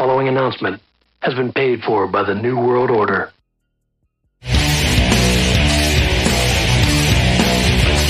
[0.00, 0.80] following announcement
[1.20, 3.30] has been paid for by the New World Order.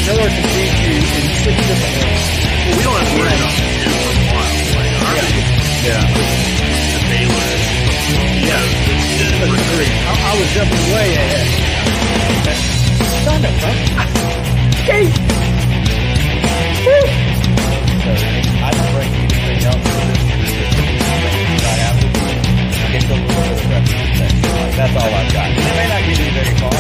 [0.07, 2.31] Miller can beat you in six different ways.
[2.63, 4.55] Well, we don't have to worry about the for a while.
[4.71, 5.51] Like, our biggest
[5.83, 5.99] Yeah.
[6.95, 7.59] the Baylor
[8.47, 8.95] yeah, the,
[9.35, 9.91] the, That's.
[9.91, 11.47] I, I was jumping way ahead.
[13.27, 14.00] Stand up, bro.
[24.93, 25.51] That's all I've got.
[25.51, 26.80] It may not get you very far,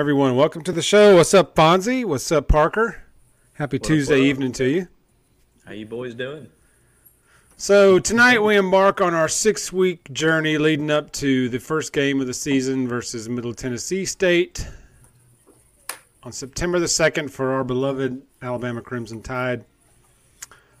[0.00, 0.34] everyone.
[0.34, 1.16] Welcome to the show.
[1.16, 2.06] What's up, Fonzie?
[2.06, 3.02] What's up, Parker?
[3.52, 4.28] Happy Tuesday what up?
[4.28, 4.88] evening to you.
[5.66, 6.48] How you boys doing?
[7.58, 12.18] So, tonight we embark on our six week journey leading up to the first game
[12.18, 14.66] of the season versus Middle Tennessee State
[16.22, 19.66] on September the 2nd for our beloved Alabama Crimson Tide.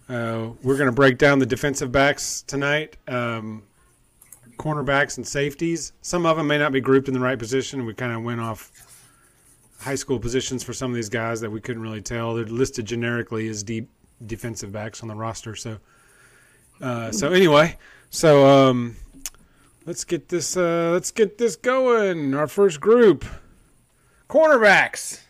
[0.08, 3.64] Uh, we're going to break down the defensive backs tonight, um,
[4.56, 5.92] cornerbacks and safeties.
[6.00, 7.84] Some of them may not be grouped in the right position.
[7.84, 8.86] We kind of went off
[9.80, 12.34] high school positions for some of these guys that we couldn't really tell.
[12.34, 13.88] They're listed generically as deep
[14.26, 15.56] defensive backs on the roster.
[15.56, 15.78] So,
[16.80, 17.78] uh, so anyway,
[18.10, 18.96] so um,
[19.86, 22.34] let's get this uh, let's get this going.
[22.34, 23.24] Our first group,
[24.28, 25.20] cornerbacks.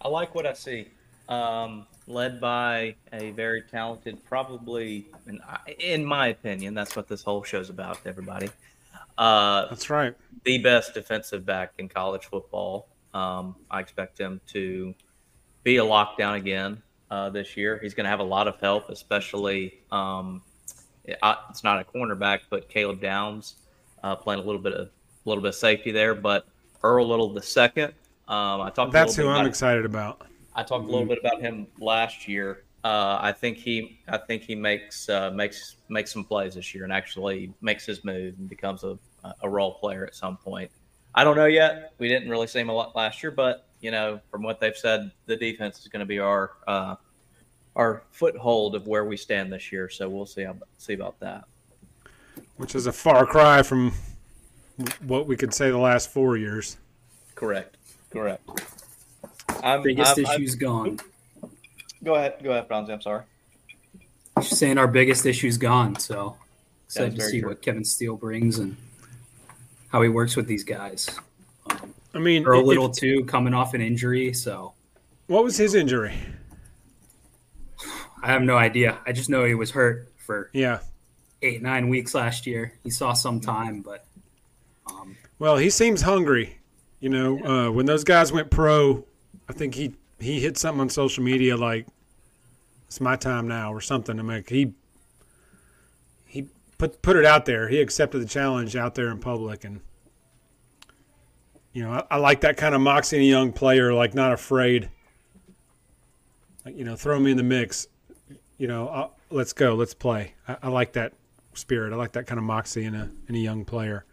[0.00, 0.88] I like what I see.
[1.28, 5.40] Um, led by a very talented, probably, in,
[5.78, 7.98] in my opinion, that's what this whole show's about.
[8.06, 8.48] Everybody,
[9.16, 10.14] uh, That's right.
[10.44, 12.88] the best defensive back in college football.
[13.14, 14.94] Um, I expect him to
[15.64, 17.78] be a lockdown again uh, this year.
[17.82, 20.42] He's going to have a lot of help, especially um,
[21.04, 23.56] it's not a cornerback, but Caleb Downs
[24.02, 26.14] uh, playing a little bit of a little bit of safety there.
[26.14, 26.46] But
[26.82, 27.94] Earl Little the second.
[28.28, 28.90] Um, I talked.
[28.90, 30.22] a That's little who bit I'm about- excited about.
[30.54, 32.64] I talked a little bit about him last year.
[32.84, 36.84] Uh, I think he, I think he makes uh, makes makes some plays this year
[36.84, 38.98] and actually makes his move and becomes a
[39.42, 40.70] a role player at some point.
[41.14, 41.92] I don't know yet.
[41.98, 44.76] We didn't really see him a lot last year, but you know, from what they've
[44.76, 46.94] said, the defense is going to be our uh,
[47.74, 49.88] our foothold of where we stand this year.
[49.88, 51.44] So we'll see how, see about that.
[52.56, 53.92] which is a far cry from
[55.06, 56.76] what we could say the last four years.
[57.34, 57.76] Correct.
[58.10, 58.42] Correct.
[59.62, 60.98] I'm, Biggest I'm- I'm- issue's gone.
[62.02, 62.36] Go ahead.
[62.42, 62.92] Go ahead, Bronzy.
[62.92, 63.24] I'm sorry.
[64.40, 65.98] Just saying our biggest issue's gone.
[65.98, 66.36] So
[66.86, 67.50] excited to see true.
[67.50, 68.76] what Kevin Steele brings and
[69.88, 71.08] how he works with these guys.
[71.70, 74.74] Um, I mean, Earl if- Little too, coming off an injury, so
[75.26, 76.14] what was his injury?
[78.22, 78.98] I have no idea.
[79.06, 80.80] I just know he was hurt for Yeah.
[81.42, 82.72] eight nine weeks last year.
[82.82, 84.04] He saw some time, but
[84.90, 86.58] um, Well, he seems hungry.
[87.00, 89.04] You know, uh, when those guys went pro,
[89.48, 91.86] I think he he hit something on social media like
[92.86, 94.18] "It's my time now" or something.
[94.18, 94.72] I mean, he
[96.24, 96.48] he
[96.78, 97.68] put put it out there.
[97.68, 99.80] He accepted the challenge out there in public, and
[101.72, 104.32] you know, I, I like that kind of moxie in a young player, like not
[104.32, 104.90] afraid.
[106.66, 107.86] You know, throw me in the mix.
[108.58, 110.34] You know, i let's go, let's play.
[110.46, 111.12] I, I like that
[111.54, 111.92] spirit.
[111.92, 114.04] I like that kind of moxie in a in a young player.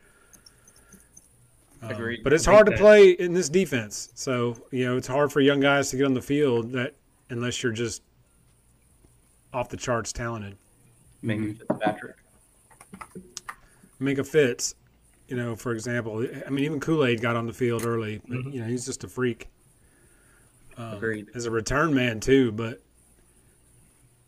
[1.86, 2.24] Um, Agreed.
[2.24, 4.10] But it's hard to play in this defense.
[4.16, 6.96] So, you know, it's hard for young guys to get on the field that
[7.30, 8.02] unless you're just
[9.54, 10.58] off the charts talented.
[11.22, 12.18] maybe Patrick.
[14.02, 14.76] Minkah Fitz,
[15.28, 18.54] you know, for example, I mean, even Kool Aid got on the field early, but,
[18.54, 19.48] you know, he's just a freak.
[20.78, 21.28] Um, Agreed.
[21.34, 22.52] As a return man, too.
[22.52, 22.82] But,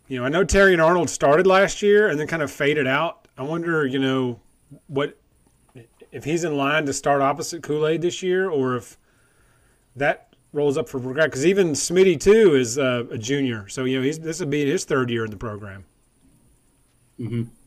[0.08, 3.28] you know, I know Terrion Arnold started last year and then kind of faded out.
[3.38, 4.40] I wonder, you know,
[4.88, 5.20] what
[6.12, 8.98] if he's in line to start opposite Kool Aid this year or if
[9.96, 11.30] that rolls up for regret.
[11.30, 13.68] Because even Smitty, too, is uh, a junior.
[13.68, 15.86] So, you know, he's this would be his third year in the program.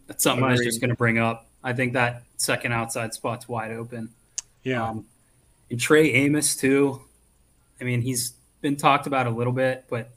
[0.07, 1.47] that's something I was just going to bring up.
[1.63, 4.11] I think that second outside spot's wide open.
[4.63, 4.89] Yeah.
[4.89, 5.07] Um,
[5.71, 7.03] and Trey Amos too.
[7.81, 10.11] I mean, he's been talked about a little bit, but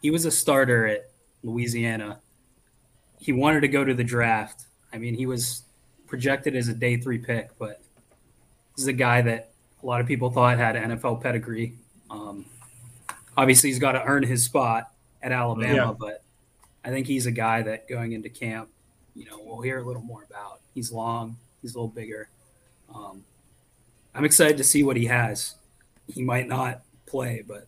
[0.00, 1.10] he was a starter at
[1.42, 2.20] Louisiana.
[3.18, 4.64] He wanted to go to the draft.
[4.92, 5.62] I mean, he was
[6.06, 7.80] projected as a day three pick, but
[8.76, 9.50] this is a guy that
[9.82, 11.74] a lot of people thought had NFL pedigree.
[12.10, 12.44] Um,
[13.36, 14.90] obviously, he's got to earn his spot
[15.22, 15.94] at Alabama, Yeah.
[15.98, 16.22] but
[16.84, 18.68] I think he's a guy that going into camp,
[19.14, 20.60] you know, we'll hear a little more about.
[20.74, 22.28] He's long, he's a little bigger.
[22.94, 23.24] Um,
[24.14, 25.56] I'm excited to see what he has.
[26.06, 27.66] He might not play, but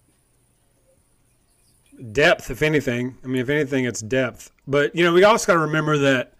[2.12, 3.16] depth, if anything.
[3.24, 4.50] I mean, if anything, it's depth.
[4.66, 6.34] But you know, we also got to remember that.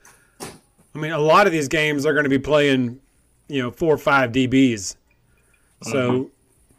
[0.99, 2.99] I mean, a lot of these games are going to be playing,
[3.47, 4.97] you know, four or five DBs.
[5.83, 6.31] So,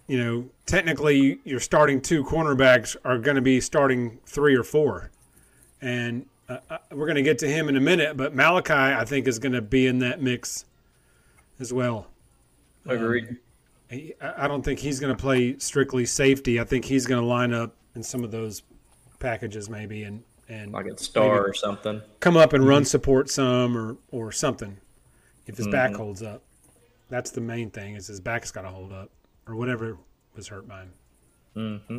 [0.08, 5.10] you know, technically, your starting two cornerbacks are going to be starting three or four,
[5.82, 8.18] and uh, uh, we're going to get to him in a minute.
[8.18, 10.66] But Malachi, I think, is going to be in that mix
[11.62, 12.08] as well.
[12.86, 13.38] Agreed.
[13.90, 16.60] He- I I don't think he's going to play strictly safety.
[16.60, 18.64] I think he's going to line up in some of those
[19.20, 22.02] packages maybe and and like a star or something.
[22.20, 24.78] come up and run support some or or something
[25.46, 25.98] if his back Mhm.
[25.98, 26.42] holds up.
[27.10, 29.10] That's the main thing is his back's got to hold up
[29.48, 29.98] or whatever
[30.36, 30.82] was hurt by
[31.56, 31.82] him.
[31.88, 31.98] hmm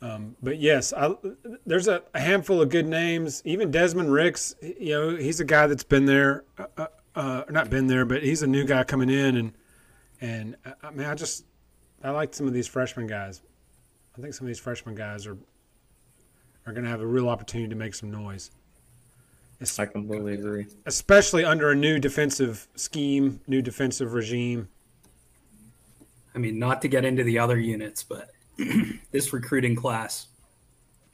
[0.00, 1.14] Um, but yes, I,
[1.64, 3.40] there's a, a handful of good names.
[3.44, 7.70] Even Desmond Ricks, you know, he's a guy that's been there, uh, uh, uh, not
[7.70, 9.52] been there, but he's a new guy coming in, and
[10.20, 11.44] and uh, I mean, I just
[12.02, 13.40] I like some of these freshman guys.
[14.18, 15.38] I think some of these freshman guys are
[16.66, 18.50] are going to have a real opportunity to make some noise,
[19.60, 20.66] Es- I completely agree.
[20.86, 24.68] especially under a new defensive scheme, new defensive regime.
[26.34, 28.30] I mean, not to get into the other units, but
[29.12, 30.26] this recruiting class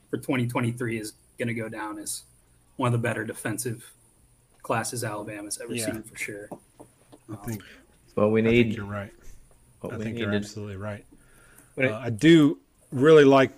[0.08, 2.22] for 2023 is going to go down as
[2.76, 3.92] one of the better defensive
[4.62, 5.86] classes Alabama's ever Yeah.
[5.86, 6.48] seen for sure.
[7.30, 7.62] I think,
[8.14, 8.76] What we I think need.
[8.76, 9.12] you're right.
[9.80, 11.04] What I we think need you're to- absolutely right.
[11.78, 12.58] Uh, I do
[12.92, 13.54] really like a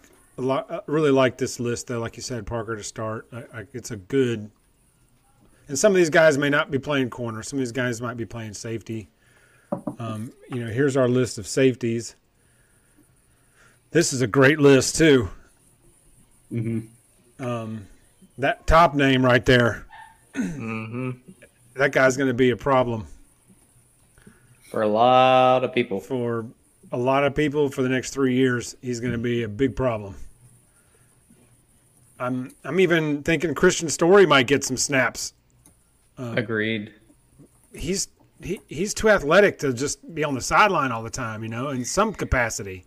[0.47, 0.71] lot.
[0.71, 1.99] uh, Really like this list, though.
[2.01, 3.27] Like you said, Parker to start.
[3.33, 4.51] I, I, it's a good.
[5.69, 7.43] And some of these guys may not be playing corner.
[7.43, 9.09] Some of these guys might be playing safety.
[9.99, 12.15] Um, you know, here's our list of safeties.
[13.93, 15.29] This is a great list too.
[16.53, 17.45] Mm-hmm.
[17.45, 17.87] Um,
[18.39, 19.87] that top name right there,
[20.35, 21.19] Mhm.
[21.75, 23.07] that guy's going to be a problem
[24.71, 26.01] For a lot of people.
[26.01, 26.47] for
[26.91, 28.77] a lot of people for the next three years.
[28.83, 30.15] He's going to be a big problem.
[32.23, 35.35] I'm I'm even thinking Kristian Story might get some snaps.
[36.19, 36.93] Agreed.
[37.75, 38.09] He's
[38.43, 41.69] he, he's too athletic to just be on the sideline all the time, you know,
[41.69, 42.85] in some capacity.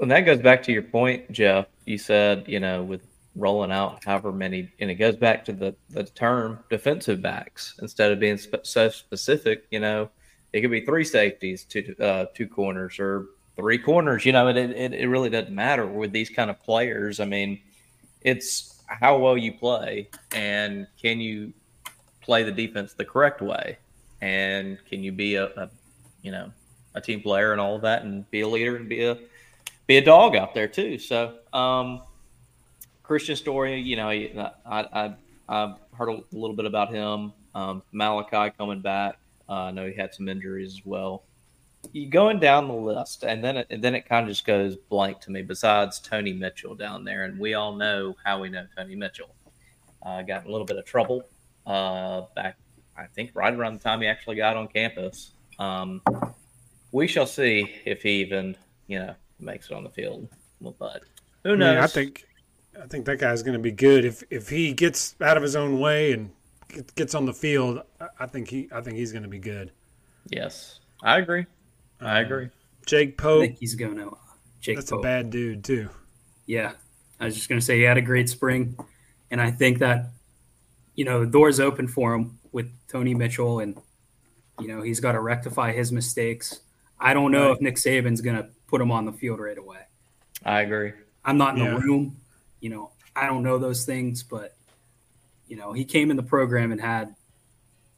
[0.00, 1.66] And that goes back to your point, Jeff.
[1.86, 3.02] You said, you know, with
[3.34, 8.10] rolling out however many, and it goes back to the, the term defensive backs instead
[8.10, 9.66] of being spe- so specific.
[9.70, 10.10] You know,
[10.52, 13.26] it could be three safeties, two uh, two corners, or
[13.56, 14.24] three corners.
[14.24, 17.20] You know, it, it it really doesn't matter with these kind of players.
[17.20, 17.60] I mean,
[18.26, 21.52] it's how well you play, and can you
[22.20, 23.78] play the defense the correct way,
[24.20, 25.70] and can you be a, a
[26.22, 26.50] you know
[26.94, 29.16] a team player and all of that, and be a leader and be a
[29.86, 30.98] be a dog out there too.
[30.98, 32.02] So, um,
[33.04, 35.14] Kristian Story, you know, I, I,
[35.48, 37.32] I've heard a little bit about him.
[37.54, 39.18] Um, Malachi coming back.
[39.48, 41.22] Uh, I know he had some injuries as well.
[41.92, 44.76] You going down the list, and then it, and then it kind of just goes
[44.76, 45.42] blank to me.
[45.42, 49.34] Besides Tony Mitchell down there, and we all know how we know Tony Mitchell.
[50.02, 51.24] Uh, got in a little bit of trouble
[51.66, 52.56] uh, back,
[52.96, 55.32] I think, right around the time he actually got on campus.
[55.58, 56.00] Um,
[56.92, 58.56] we shall see if he even,
[58.86, 60.28] you know, makes it on the field.
[60.60, 61.02] But
[61.42, 61.74] who I knows?
[61.74, 62.24] mean, I think
[62.82, 65.56] I think that guy's going to be good if if he gets out of his
[65.56, 66.30] own way and
[66.94, 67.82] gets on the field.
[68.00, 69.72] I- I think he I think he's going to be good.
[70.28, 71.46] Yes, I agree.
[72.00, 72.48] I uh, agree.
[72.86, 74.16] Jake I Pope, think he's going to
[74.60, 75.00] Jake that's Pope.
[75.00, 75.88] a bad dude too.
[76.46, 76.72] Yeah,
[77.18, 78.76] I was just going to say he had a great spring,
[79.30, 80.10] and I think that
[80.94, 83.76] you know the doors open for him with Tony Mitchell, and
[84.60, 86.60] you know he's got to rectify his mistakes.
[87.00, 87.56] I don't know Right.
[87.56, 89.80] if Nick Saban's going to put him on the field right away.
[90.44, 90.92] I agree.
[91.24, 91.74] I'm not in Yeah.
[91.74, 92.16] the room,
[92.60, 92.90] you know.
[93.14, 94.54] I don't know those things, but
[95.48, 97.14] you know he came in the program and had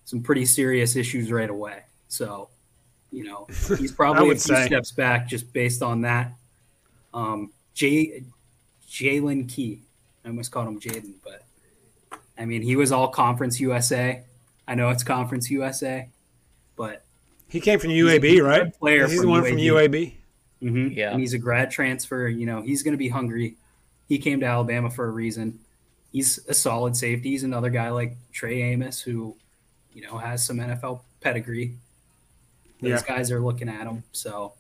[0.05, 1.83] some pretty serious issues right away.
[2.09, 2.49] So,
[3.11, 3.47] you know,
[3.79, 4.67] he's probably a few say.
[4.67, 6.33] steps back just based on that.
[7.15, 8.23] Um, Jay,
[8.89, 9.81] Jaylen Key,
[10.25, 11.45] I almost called him Jaden, but
[12.39, 14.23] I mean he was all Conference USA.
[14.67, 16.09] I know it's Conference USA,
[16.77, 17.05] but
[17.49, 18.79] He came from He's a UAB, right?
[18.79, 19.89] player He's from the one from UAB.
[19.89, 20.15] UAB.
[20.63, 20.97] Mhm.
[20.97, 21.13] Yeah.
[21.13, 22.29] And he's a grad transfer.
[22.29, 23.57] You know, he's going to be hungry.
[24.09, 25.59] He came to Alabama for a reason.
[26.13, 27.31] He's a solid safety.
[27.31, 29.37] He's another guy like Trey Amos who,
[29.95, 31.77] you know, has some NFL pedigree.
[32.81, 33.03] Those Yeah.
[33.17, 34.05] guys are looking at him.
[34.13, 34.53] So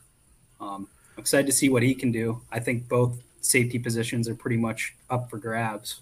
[0.60, 2.40] um, I'm excited to see what he can do.
[2.50, 6.00] I think both safety positions are pretty much up for grabs.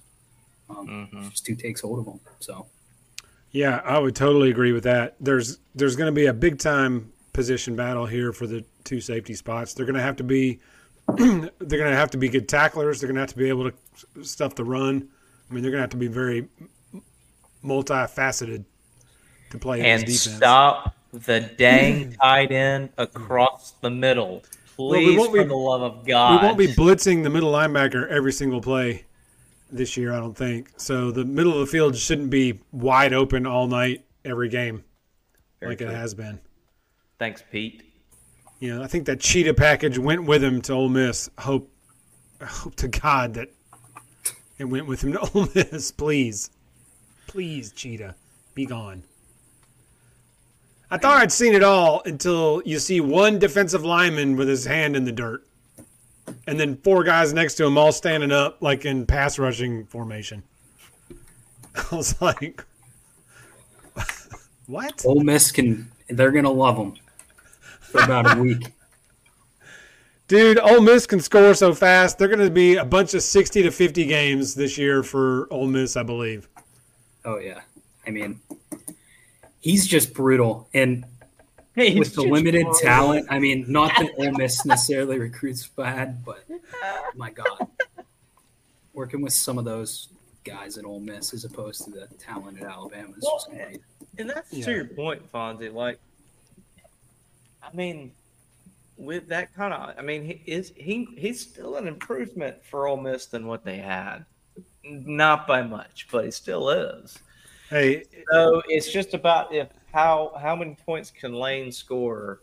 [0.70, 1.30] Um, Mhm.
[1.30, 2.20] Just who takes hold of them.
[2.40, 2.66] So
[3.52, 5.16] Yeah, I would totally agree with that.
[5.20, 9.34] There's there's going to be a big time position battle here for the two safety
[9.34, 9.74] spots.
[9.74, 10.58] They're going to have to be
[11.16, 13.00] they're going to have to be good tacklers.
[13.00, 15.08] They're going to have to be able to stuff the run.
[15.48, 16.48] I mean, they're going to have to be very
[17.64, 18.64] multifaceted
[19.50, 20.36] to play And defense.
[20.36, 22.10] stop the dang hmm.
[22.12, 24.42] tight end across the middle.
[24.76, 26.40] Well, Please, we won't for be- the love of God.
[26.40, 29.04] We won't be blitzing the middle linebacker every single play
[29.70, 30.70] this year, I don't think.
[30.76, 34.84] So the middle of the field shouldn't be wide open all night, every game,
[35.60, 35.88] Very like true.
[35.88, 36.40] it has been.
[37.18, 37.82] Thanks, Pete.
[38.60, 41.30] You know, I think that cheetah package went with him to Ole Miss.
[41.38, 41.70] Hope,
[42.42, 43.48] hope to God that
[44.58, 45.90] it went with him to Ole Miss.
[45.90, 46.50] Please,
[47.26, 48.14] please, cheetah,
[48.54, 49.02] be gone.
[50.90, 54.94] I thought I'd seen it all until you see one defensive lineman with his hand
[54.94, 55.44] in the dirt,
[56.46, 60.44] and then four guys next to him all standing up like in pass rushing formation.
[61.74, 62.64] I was like,
[64.66, 65.90] "What?" Ole Miss can.
[66.08, 66.94] They're gonna love him
[67.80, 68.66] for about a week.
[70.28, 72.18] Dude, Ole Miss can score so fast.
[72.18, 75.68] They're going to be a bunch of 60 to 50 games this year for Ole
[75.68, 76.48] Miss, I believe.
[77.24, 77.60] Oh yeah,
[78.08, 78.40] I mean,
[79.66, 81.04] he's just brutal, and
[81.74, 82.80] He's with the limited brutal.
[82.80, 86.44] talent, I mean, not that Ole Miss necessarily recruits bad, but
[87.16, 87.66] my God,
[88.94, 90.08] working with some of those
[90.44, 93.80] guys at Ole Miss as opposed to the talent at Alabama is just great.
[94.18, 94.64] And that's Yeah.
[94.66, 95.70] to your point, Fonzie.
[95.72, 95.98] Like,
[97.62, 98.12] I mean,
[98.96, 102.96] with that kind of, I mean, he is he he's still an improvement for Ole
[102.96, 104.24] Miss than what they had.
[104.84, 107.18] Not by much, but he still is.
[107.70, 112.40] Hey, So it's just about if how how many points can Lane score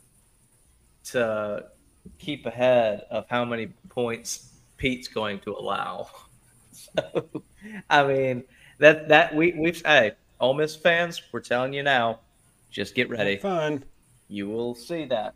[1.06, 1.65] to
[2.20, 6.10] keep ahead of how many points Pete's going to allow.
[6.74, 7.30] So,
[7.88, 8.44] I mean
[8.80, 12.20] that that we we've hey Ole Miss fans, we're telling you now,
[12.72, 13.38] just get ready.
[13.38, 13.84] fun.
[14.27, 15.36] You will see that,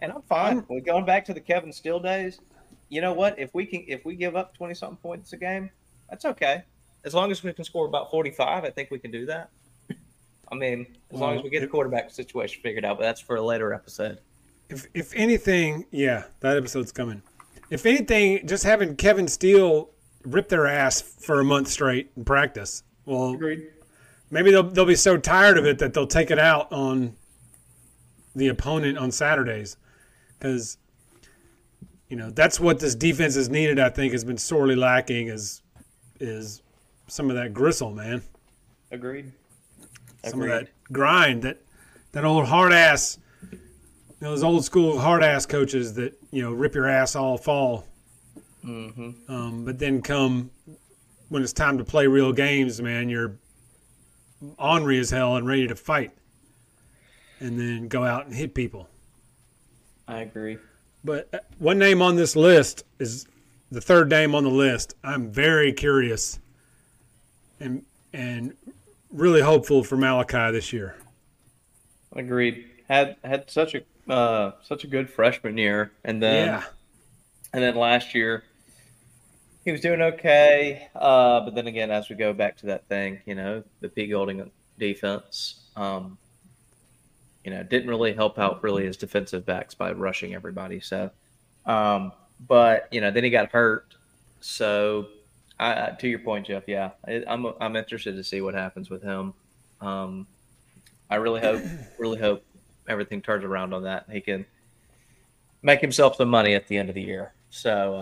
[0.00, 0.66] and I'm fine.
[0.68, 2.40] We're going back to the Kevin Steele days.
[2.88, 3.38] You know what?
[3.38, 5.70] If we can, if we give up twenty something points a game,
[6.10, 6.64] that's okay.
[7.04, 9.50] As long as we can score about forty five, I think we can do that.
[10.50, 13.36] I mean, as long as we get the quarterback situation figured out, but that's for
[13.36, 14.20] a later episode.
[14.68, 17.22] If, if anything, yeah, that episode's coming.
[17.70, 19.88] If anything, just having Kevin Steele
[20.24, 22.82] rip their ass for a month straight in practice.
[23.06, 23.32] Well,
[24.30, 27.16] maybe they'll, they'll be so tired of it that they'll take it out on
[28.36, 29.78] the opponent on Saturdays.
[30.38, 30.76] Because,
[32.08, 35.62] you know, that's what this defense has needed, I think, has been sorely lacking is
[36.20, 36.62] is
[37.12, 38.22] some of that gristle, man.
[38.90, 39.32] Agreed.
[40.24, 41.60] some of that grind that
[42.12, 43.18] that old hard ass
[43.50, 43.58] you
[44.20, 47.86] know, those old school hard ass coaches that you know rip your ass all fall
[48.64, 49.10] mm-hmm.
[49.32, 50.50] um, but then come
[51.28, 53.36] when it's time to play real games man you're
[54.58, 56.12] ornery as hell and ready to fight
[57.40, 58.88] and then go out and hit people
[60.06, 60.58] I agree.
[61.02, 63.26] but uh, one name on this list is
[63.70, 66.38] the third name on the list i'm very curious
[67.62, 68.54] and and
[69.10, 70.96] really hopeful for malachi this year
[72.14, 72.66] Agreed.
[72.88, 76.64] Had had such a uh, such a good freshman year, and then yeah
[77.52, 78.44] and then last year
[79.64, 80.88] he was doing okay.
[80.94, 84.10] Uh, but then again, as we go back to that thing, you know, the Pete
[84.10, 86.18] Golding defense, um,
[87.44, 90.80] you know, didn't really help out really his defensive backs by rushing everybody.
[90.80, 91.10] So,
[91.66, 92.12] um,
[92.46, 93.94] but you know, then he got hurt.
[94.40, 95.06] So,
[95.62, 99.02] I, to your point, Jeff, yeah, I, I'm I'm interested to see what happens with
[99.02, 99.32] him.
[99.80, 100.26] Um,
[101.10, 101.62] I really hope,
[101.98, 102.44] really hope
[102.88, 104.06] everything turns around on that.
[104.10, 104.44] He can
[105.62, 107.32] make himself some money at the end of the year.
[107.50, 107.94] So,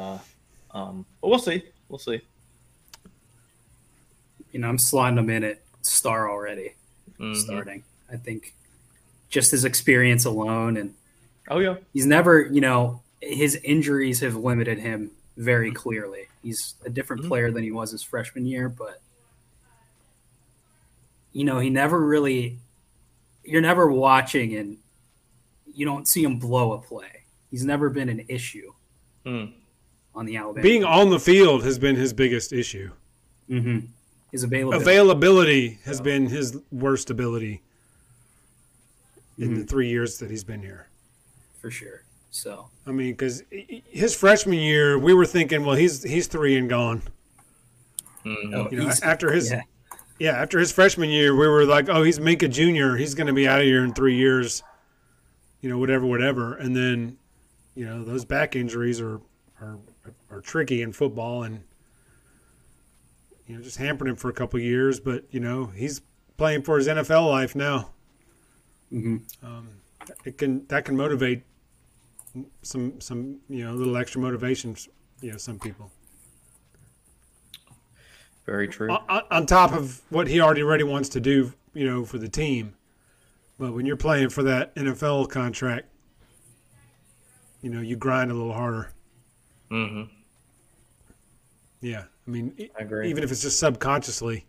[0.73, 1.63] uh, um, but we'll see.
[1.89, 2.21] We'll see.
[4.53, 6.75] You know, I'm slotting him in at star already,
[7.19, 7.37] Mhm.
[7.37, 7.85] starting.
[8.11, 8.55] I think
[9.29, 10.95] just his experience alone, and
[11.49, 11.77] Oh yeah.
[11.93, 16.27] he's never, you know, his injuries have limited him very clearly.
[16.43, 17.29] He's a different Mhm.
[17.29, 19.03] player than he was his freshman year, but
[21.33, 22.59] you know, he never really.
[23.45, 24.79] You're never watching, and
[25.73, 27.25] you don't see him blow a play.
[27.51, 28.73] He's never been an issue
[29.25, 29.53] Mm.
[30.15, 30.63] on the Alabama.
[30.63, 32.91] being on the field has been his biggest issue
[33.49, 33.81] hmm
[34.31, 34.83] his availability.
[34.83, 37.63] availability has been his worst ability
[39.39, 39.69] in the Mhm.
[39.69, 40.87] three years that he's been here.
[41.61, 42.03] for sure.
[42.31, 46.69] So I mean, because his freshman year, we were thinking, well, he's he's three and
[46.69, 47.03] gone.
[48.25, 48.55] Mhm.
[48.55, 49.63] oh, You know, after his yeah.
[50.19, 52.97] yeah, after his freshman year, we were like, oh, he's Minkah Junior.
[52.97, 54.63] He's going to be out of here in three years.
[55.61, 56.55] You know, whatever, whatever.
[56.55, 57.19] And then,
[57.75, 59.21] you know, those back injuries are
[59.61, 59.79] are
[60.31, 61.63] are tricky in football, and
[63.47, 65.01] you know, just hampered him for a couple of years.
[65.01, 66.01] But you know, he's
[66.37, 67.91] playing for his NFL life now.
[68.93, 69.23] Mhm.
[69.43, 69.69] Um,
[70.25, 71.43] it can that can motivate
[72.63, 74.77] some some you know little extra motivation.
[75.21, 75.91] You know, some people
[78.47, 78.91] Very true.
[78.91, 81.53] on, on top of what he already already wants to do.
[81.75, 82.75] You know, for the team.
[83.59, 85.87] But when you're playing for that NFL contract,
[87.61, 88.91] you know, you grind a little harder.
[89.71, 90.13] Mm-hmm.
[91.83, 92.05] Yeah.
[92.27, 93.11] I mean, I agree.
[93.11, 94.47] even if it's just subconsciously.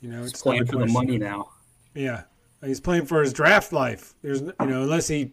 [0.00, 1.50] You know, He's it's playing for the money now.
[1.94, 2.22] Yeah,
[2.62, 4.14] he's playing for his draft life.
[4.22, 5.32] There's, you know, unless he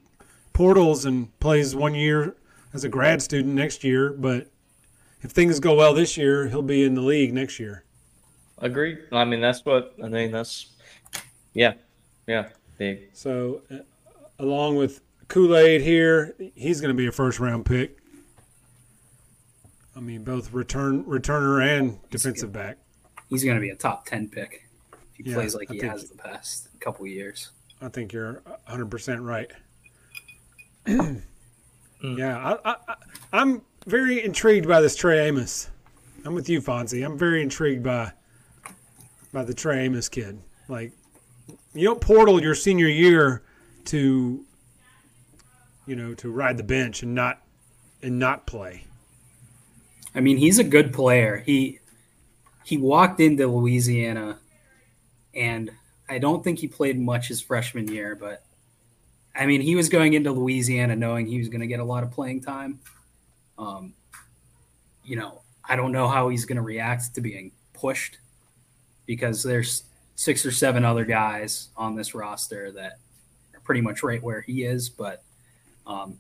[0.53, 2.35] portals and plays one year
[2.73, 4.11] as a grad student next year.
[4.11, 4.51] But
[5.21, 7.83] if things go well this year, he'll be in the league next year.
[8.59, 8.99] Agreed.
[9.11, 10.31] I mean, that's what I mean.
[10.31, 10.67] That's
[11.53, 11.73] yeah,
[12.27, 13.09] yeah, big.
[13.13, 13.79] So, uh,
[14.39, 17.97] along with Kool Aid here, he's going to be a first round pick.
[19.95, 22.77] I mean, both return returner and defensive back.
[23.29, 24.64] He's going to be a top 10 pick if
[25.15, 27.51] he Yeah, plays like I he think- has the past couple years.
[27.81, 29.51] I think you're 100% right.
[32.01, 32.17] Hmm.
[32.17, 32.95] yeah, I, I, I,
[33.33, 35.69] I'm very intrigued by this Trey Amos.
[36.25, 37.05] I'm with you, Fonzie.
[37.05, 38.11] I'm very intrigued by
[39.33, 40.39] by the Trey Amos kid.
[40.67, 40.91] Like,
[41.73, 43.43] you don't portal your senior year
[43.85, 44.43] to,
[45.85, 47.41] you know, to ride the bench and not
[48.03, 48.83] and not play.
[50.13, 51.37] I mean, he's a good player.
[51.45, 51.79] He
[52.65, 54.37] he walked into Louisiana,
[55.35, 55.71] and
[56.09, 58.15] I don't think he played much his freshman year.
[58.15, 58.43] But
[59.35, 62.03] I mean, he was going into Louisiana knowing he was going to get a lot
[62.03, 62.79] of playing time.
[63.57, 63.93] Um,
[65.03, 68.19] you know, I don't know how he's going to react to being pushed
[69.05, 69.83] because there's
[70.15, 72.99] six or seven other guys on this roster that
[73.53, 74.89] are pretty much right where he is.
[74.89, 75.23] But
[75.85, 76.17] um,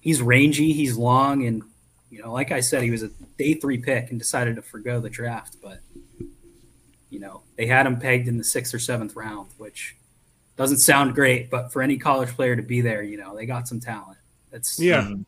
[0.00, 1.62] he's rangy, he's long, and
[2.10, 5.00] you know, like I said, he was a day three pick and decided to forego
[5.00, 5.80] the draft, but
[7.56, 9.96] they had him pegged in the sixth or seventh round, which
[10.56, 13.66] doesn't sound great, but for any college player to be there, you know, they got
[13.68, 14.18] some talent.
[14.50, 15.02] That's Yeah.
[15.02, 15.24] Mhm.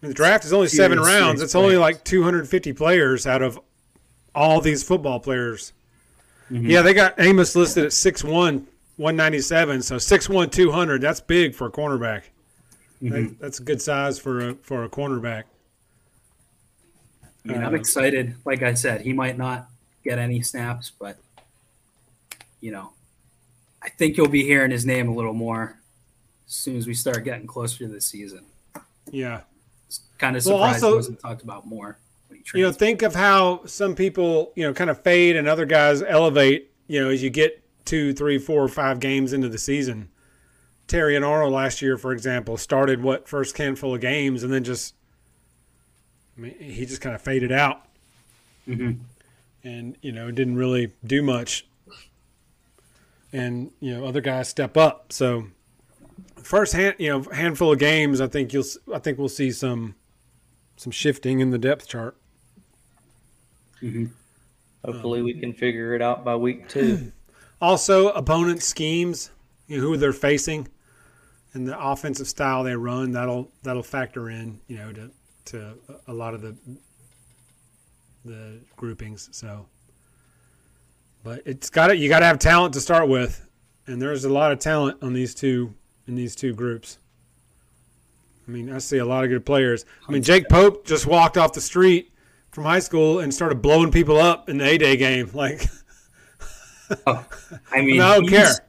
[0.00, 1.38] The draft is only seven rounds.
[1.38, 3.58] serious It's only like 250 players out of
[4.34, 5.72] all these football players.
[6.50, 6.68] Mhm.
[6.68, 9.80] Yeah, they got Amos listed at 6'1", 197.
[9.82, 11.00] So 6'1", 200.
[11.00, 12.24] That's big for a cornerback.
[13.02, 13.10] Mhm.
[13.10, 15.44] That- that's a good size for a for a cornerback.
[17.44, 18.34] I mean, I'm Uh, excited.
[18.44, 19.68] Like I said, he might not
[20.02, 21.16] get any snaps, but
[22.64, 22.92] you know,
[23.82, 25.78] I think you'll be hearing his name a little more
[26.48, 28.46] as soon as we start getting closer to the season.
[29.10, 29.42] Yeah.
[29.86, 31.98] it's Kind of surprised Well, also- wasn't talked about more
[32.54, 36.00] You know, think of how some people, you know, kind of fade and other guys
[36.02, 40.08] elevate, you know, as you get two, three, four, five games into the season.
[40.88, 44.94] Terrion Arnold last year, for example, started what first handful of games and then just,
[46.38, 47.86] I mean, he just kind of faded out
[48.66, 49.00] Mhm.
[49.62, 51.66] and, you know, didn't really do much.
[53.34, 55.12] And, you know, other guys step up.
[55.12, 55.48] So,
[56.36, 59.96] first hand, you know, handful of games, I think you'll, I think we'll see some,
[60.76, 62.16] some shifting in the depth chart.
[63.82, 64.10] Mhm.
[64.84, 67.12] Hopefully, we can figure it out by week two.
[67.60, 69.30] Also, opponent schemes,
[69.68, 70.68] you know, who they're facing,
[71.54, 73.12] and the offensive style they run.
[73.12, 75.10] That'll that'll factor in, you know, to
[75.46, 75.74] to
[76.06, 76.54] a lot of the
[78.24, 79.30] the groupings.
[79.32, 79.66] So,
[81.24, 83.48] but it's got to you got to have talent to start with,
[83.88, 85.74] and there's a lot of talent on these two
[86.06, 86.98] in these two groups.
[88.46, 89.84] I mean, I see a lot of good players.
[90.06, 92.12] I mean, Jake Pope just walked off the street
[92.50, 95.30] from high school and started blowing people up in the A Day game.
[95.34, 95.66] Like,
[97.06, 97.24] Oh,
[97.72, 98.68] I mean, I don't he's- care.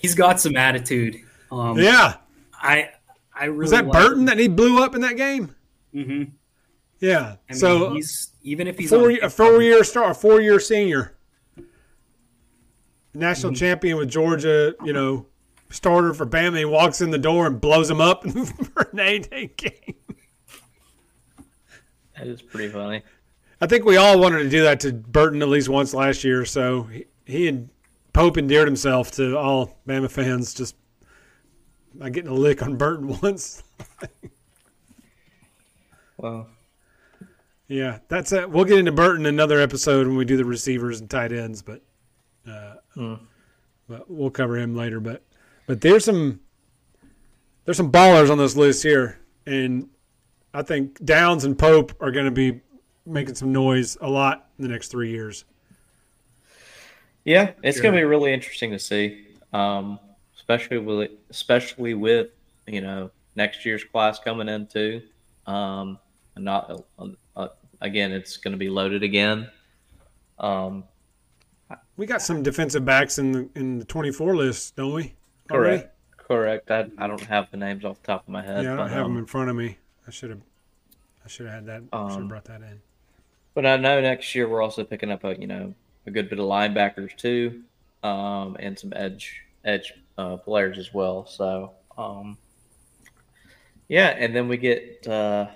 [0.00, 1.16] He's got some attitude.
[1.52, 2.16] Um, Yeah.
[2.54, 2.90] I
[3.38, 5.54] I really Was that Burton that he blew up in that game?
[5.94, 6.30] Mm-hmm.
[7.00, 7.36] Yeah.
[7.48, 10.40] I mean, so he's even if he's four, on- a four year star, a four
[10.40, 11.15] year senior,
[13.18, 13.58] national Mm-hmm.
[13.58, 14.74] champion with Georgia.
[14.84, 15.26] You know,
[15.70, 16.58] starter for Bama.
[16.58, 19.94] He walks in the door and blows him up for an A Day game.
[22.16, 23.02] That is pretty funny.
[23.60, 26.44] I think we all wanted to do that to Burton at least once last year.
[26.44, 27.70] So he, he and
[28.12, 30.76] Pope endeared himself to all Bama fans just
[31.94, 33.62] by getting a lick on Burton once.
[36.16, 36.48] Well,
[37.68, 38.48] Yeah, that's it.
[38.50, 41.62] We'll get into Burton in another episode when we do the receivers and tight ends,
[41.62, 41.82] but
[42.48, 45.00] uh, but we'll cover him later.
[45.00, 45.22] But
[45.66, 46.40] but there's some
[47.64, 49.88] there's some ballers on this list here, and
[50.54, 52.60] I think Downs and Pope are going to be
[53.04, 55.44] making some noise a lot in the next three years.
[57.24, 57.82] yeah, it's Sure.
[57.84, 59.98] going to be really interesting to see, um,
[60.36, 62.28] especially with especially with
[62.66, 65.02] you know next year's class coming in too.
[65.46, 65.98] Um,
[66.34, 67.06] and not uh,
[67.36, 67.48] uh,
[67.80, 69.48] again, it's going to be loaded again.
[70.38, 70.84] Um,
[71.96, 75.14] We got some defensive backs in the in the 24 list, don't we?
[75.50, 75.78] Already?
[75.82, 76.70] correct, correct.
[76.70, 78.64] I, I don't have the names off the top of my head.
[78.64, 79.78] Yeah, I don't but, have um, them in front of me.
[80.06, 80.40] I should have.
[81.24, 81.82] I should have had that.
[81.92, 82.80] I should have Um, brought that in.
[83.54, 85.74] But I know next year we're also picking up a you know
[86.06, 87.62] a good bit of linebackers too.
[88.02, 91.26] um, and some edge edge uh, players as well.
[91.26, 92.36] So um,
[93.88, 95.46] yeah, and then we get uh,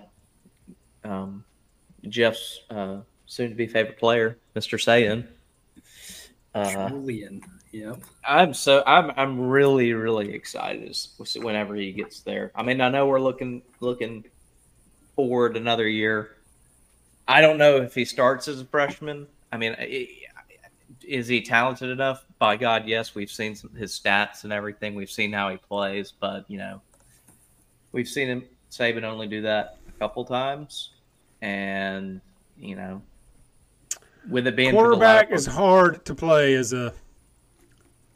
[1.04, 1.44] um,
[2.08, 4.80] Jeff's uh, soon to be favorite player, Mr.
[4.80, 5.28] Sayin.
[6.54, 7.42] Uh, Julian.
[7.72, 8.00] Yep.
[8.26, 10.96] I'm so I'm I'm really really excited
[11.36, 12.50] whenever he gets there.
[12.54, 14.24] I mean, I know we're looking looking
[15.14, 16.36] forward another year.
[17.28, 19.28] I don't know if he starts as a freshman.
[19.52, 19.76] I mean,
[21.02, 22.24] is he talented enough?
[22.40, 23.14] By God, yes.
[23.14, 24.96] We've seen some, his stats and everything.
[24.96, 26.80] We've seen how he plays, but you know,
[27.92, 30.90] we've seen him Saban only do that a couple times,
[31.40, 32.20] and
[32.58, 33.02] you know,
[34.28, 36.92] with it being quarterback is hard to play as a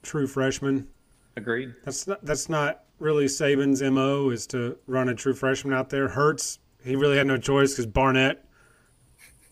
[0.02, 0.88] true freshman.
[1.36, 1.74] Agreed.
[1.84, 6.08] That's not that's not really Saban's mo is to run a true freshman out there.
[6.08, 8.44] Hurts he really had no choice because Barnett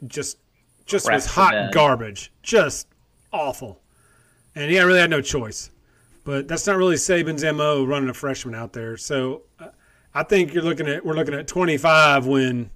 [0.07, 0.39] just
[0.85, 2.89] just was hot garbage, just
[3.33, 3.81] awful,
[4.55, 5.71] and he really had no choice.
[6.25, 8.97] But that's not really Saban's mo running a freshman out there.
[8.97, 9.69] So uh,
[10.15, 12.71] I think you're looking at we're looking at 25 when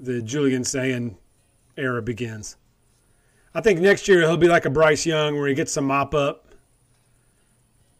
[0.00, 1.16] the Julian Sayin
[1.76, 2.56] era begins.
[3.54, 6.14] I think next year he'll be like a Bryce Young where he gets some mop
[6.14, 6.50] up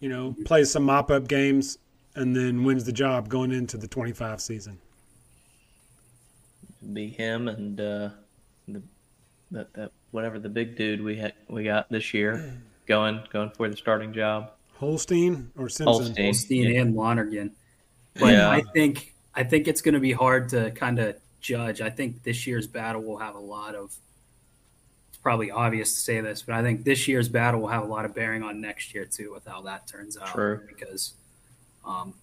[0.01, 1.79] you know, plays some mop up games,
[2.17, 4.79] and then wins the job going into the 25 season.
[6.93, 8.09] Be him and uh,
[8.67, 8.83] the
[9.51, 13.69] that, that whatever the big dude we had we got this year going going for
[13.69, 14.53] the starting job.
[14.75, 15.87] Holstein or Simpson?
[15.87, 16.81] Holstein, Holstein yeah.
[16.81, 17.53] and Lonergan.
[18.19, 18.51] But yeah.
[18.51, 21.83] I think I think it's going to be hard to kind of judge.
[21.83, 23.95] I think this year's battle will have a lot of
[25.23, 28.05] probably obvious to say this, but I think this year's battle will have a lot
[28.05, 30.29] of bearing on next year too, with how that turns out.
[30.29, 30.61] True.
[30.67, 31.15] Because
[31.85, 32.15] um,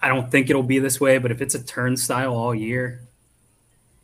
[0.00, 3.02] I don't think it'll be this way, but if it's a turnstile all year,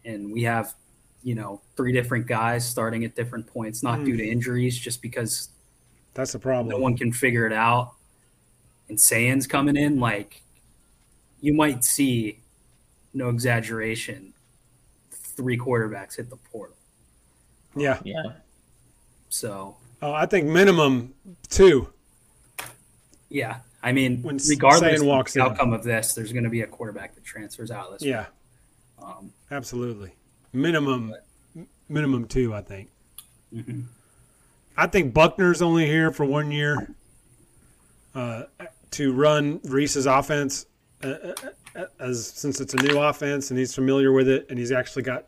[0.04, 0.74] and we have,
[1.22, 4.04] you know, three different guys starting at different points, not mm.
[4.04, 4.30] due to hmm.
[4.30, 5.48] injuries, just because
[6.14, 6.68] that's a problem.
[6.68, 7.92] No one can figure it out.
[8.88, 10.42] And Sayin's coming in, like
[11.40, 12.40] you might see,
[13.12, 14.32] no exaggeration,
[15.10, 16.75] three quarterbacks hit the portal.
[17.76, 18.00] Yeah.
[18.04, 18.22] Yeah.
[19.28, 19.76] So.
[20.02, 21.14] Oh, I think minimum
[21.48, 21.92] two.
[23.28, 26.66] Yeah, I mean, when regardless of the outcome of this, there's going to be a
[26.66, 27.92] quarterback that transfers out.
[27.92, 28.26] This yeah.
[29.02, 30.12] Um, Absolutely.
[30.52, 31.10] Minimum,
[31.54, 32.90] but, minimum two, I think.
[33.54, 33.82] Mm-hmm.
[34.76, 36.94] I think Buchner's only here for one year
[38.14, 38.44] uh,
[38.92, 40.66] to run Rees's offense,
[41.02, 41.34] uh, uh,
[41.74, 45.02] uh, as since it's a new offense and he's familiar with it and he's actually
[45.02, 45.26] got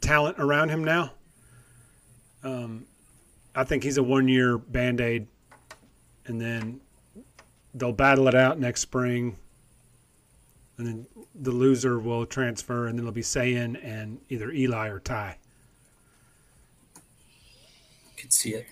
[0.00, 1.12] talent around him now.
[2.44, 2.86] Um,
[3.54, 5.26] I think he's a one year band aid,
[6.26, 6.80] and then
[7.72, 9.36] they'll battle it out next spring,
[10.76, 15.00] and then the loser will transfer, and then it'll be Sayin and either Eli or
[15.00, 15.38] Ty.
[18.16, 18.66] Could see it.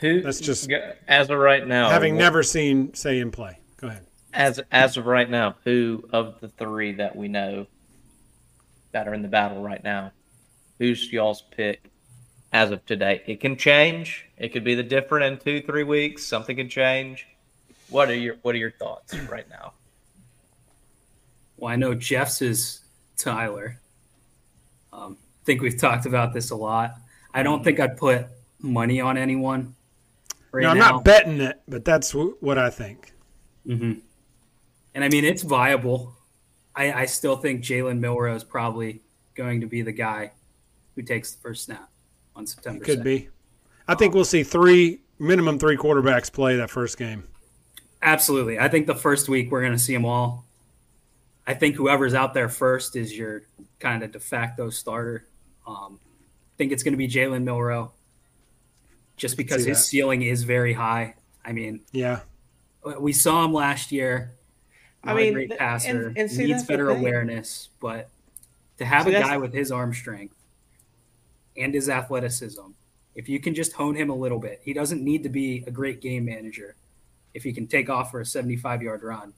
[0.00, 0.22] Who?
[0.22, 0.70] That's just
[1.08, 1.90] as of right now.
[1.90, 3.58] Having what, never seen Sayin play.
[3.76, 4.06] Go ahead.
[4.32, 7.66] As as of right now, who of the three that we know
[8.92, 10.12] that are in the battle right now,
[10.78, 11.91] who's y'all's pick
[12.52, 13.22] as of today.
[13.26, 14.26] It can change.
[14.36, 16.24] It could be the different in two, three weeks.
[16.24, 17.26] Something can change.
[17.88, 19.72] What are your What are your thoughts right now?
[21.56, 22.80] Well, I know Jeff's is
[23.16, 23.80] Tyler.
[24.92, 26.94] Um, I think we've talked about this a lot.
[27.32, 28.26] I don't think I'd put
[28.60, 29.74] money on anyone.
[30.50, 30.90] Right no, I'm now.
[30.90, 33.14] not betting it, but that's w- what I think.
[33.66, 34.00] Mm-hmm.
[34.94, 36.14] And I mean, it's viable.
[36.76, 39.02] I, I still think Jalen Milroe is probably
[39.34, 40.32] going to be the guy
[40.94, 41.91] who takes the first snap
[42.36, 42.82] on September.
[42.82, 43.04] It could 2nd.
[43.04, 43.28] be.
[43.88, 47.24] I think we'll see three minimum three quarterbacks play that first game.
[48.02, 48.58] Absolutely.
[48.58, 50.44] I think the first week we're going to see them all.
[51.46, 53.42] I think whoever's out there first is your
[53.78, 55.26] kind of de facto starter.
[55.66, 57.92] Um, I think it's going to be Jalen Milroe,
[59.16, 61.14] just because his ceiling is very high.
[61.44, 62.20] I mean, yeah,
[62.98, 64.34] we saw him last year.
[65.04, 68.08] I mean, a great passer and, and see, needs better awareness, but
[68.78, 70.36] to have see, a guy with his arm strength
[71.56, 72.62] and his athleticism.
[73.14, 75.70] If you can just hone him a little bit, he doesn't need to be a
[75.70, 76.76] great game manager.
[77.34, 79.34] If he can take off for a 75 yard run,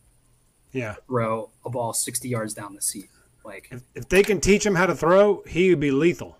[0.72, 3.09] yeah, throw a ball 60 yards down the seat.
[3.44, 6.37] Like if, if they can teach him how to throw, he would be lethal.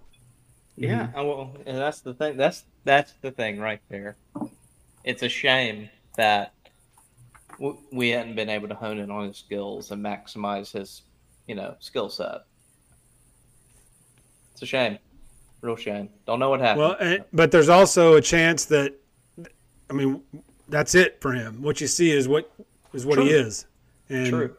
[0.77, 1.27] Yeah, mm-hmm.
[1.27, 2.37] well, that's the thing.
[2.37, 4.17] That's that's the thing right there.
[5.05, 6.55] It's a shame that
[7.93, 11.03] we hadn't been able to hone in on his skills and maximize his,
[11.47, 12.43] you know, skill set.
[14.53, 14.99] It's a shame.
[15.65, 16.11] Real shame.
[16.27, 16.81] Don't know what happened.
[16.81, 18.93] Well, and, but there's also a chance that,
[19.89, 20.21] I mean,
[20.69, 21.63] that's it for him.
[21.63, 22.53] What you see is what
[22.93, 23.25] is what True.
[23.25, 23.65] he is.
[24.11, 24.55] And, True,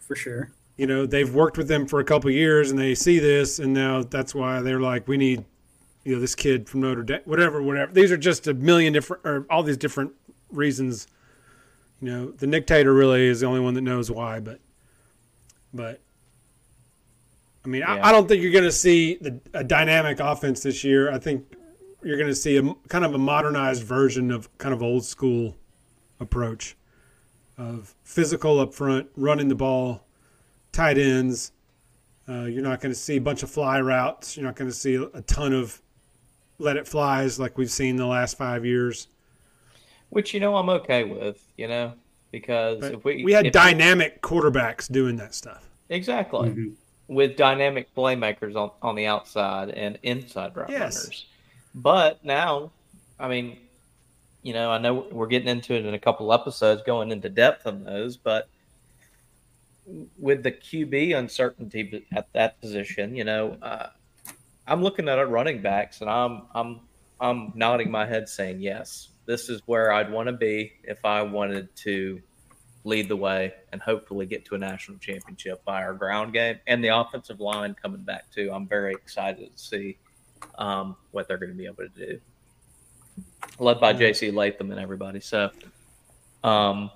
[0.00, 0.50] for sure.
[0.76, 3.72] You know, they've worked with him for a couple years, and they see this, and
[3.72, 5.44] now that's why they're like, we need,
[6.02, 7.92] you know, this kid from Notre Dame, whatever, whatever.
[7.92, 10.10] These are just a million different, or all these different
[10.50, 11.06] reasons.
[12.00, 14.58] You know, the Nick Tater really is the only one that knows why, but,
[15.72, 16.00] but,
[17.68, 17.96] I mean, Yeah.
[17.96, 21.12] I, I don't think you're going to see the, a dynamic offense this year.
[21.12, 21.44] I think
[22.02, 25.54] you're going to see a kind of a modernized version of kind of old school
[26.18, 26.76] approach
[27.58, 30.06] of physical up front, running the ball,
[30.72, 31.52] tight ends.
[32.26, 34.34] Uh, you're not going to see a bunch of fly routes.
[34.38, 35.82] You're not going to see a ton of
[36.58, 39.08] let it flies like we've seen the last five years.
[40.08, 41.92] Which you know I'm okay with, you know,
[42.32, 45.68] because But if we we had if- dynamic quarterbacks doing that stuff.
[45.90, 46.72] exactly Mhm.
[47.08, 50.96] With dynamic playmakers on on the outside and inside route Yes.
[50.96, 51.26] runners.
[51.74, 52.70] But now,
[53.18, 53.58] I mean,
[54.42, 57.66] you know, I know we're getting into it in a couple episodes, going into depth
[57.66, 58.48] on those, but
[60.18, 63.88] with the QB uncertainty at that position, you know, uh,
[64.66, 66.80] I'm looking at our running backs and I'm I'm
[67.20, 69.08] I'm nodding my head saying yes.
[69.26, 72.20] This is where I'd want to be if I wanted to
[72.88, 76.82] lead the way and hopefully get to a national championship by our ground game and
[76.82, 78.50] the offensive line coming back too.
[78.52, 79.98] I'm very excited to see
[80.56, 82.20] um, what they're going to be able to do.
[83.58, 85.20] Led by JC Latham and everybody.
[85.20, 85.50] So,
[86.44, 86.90] um,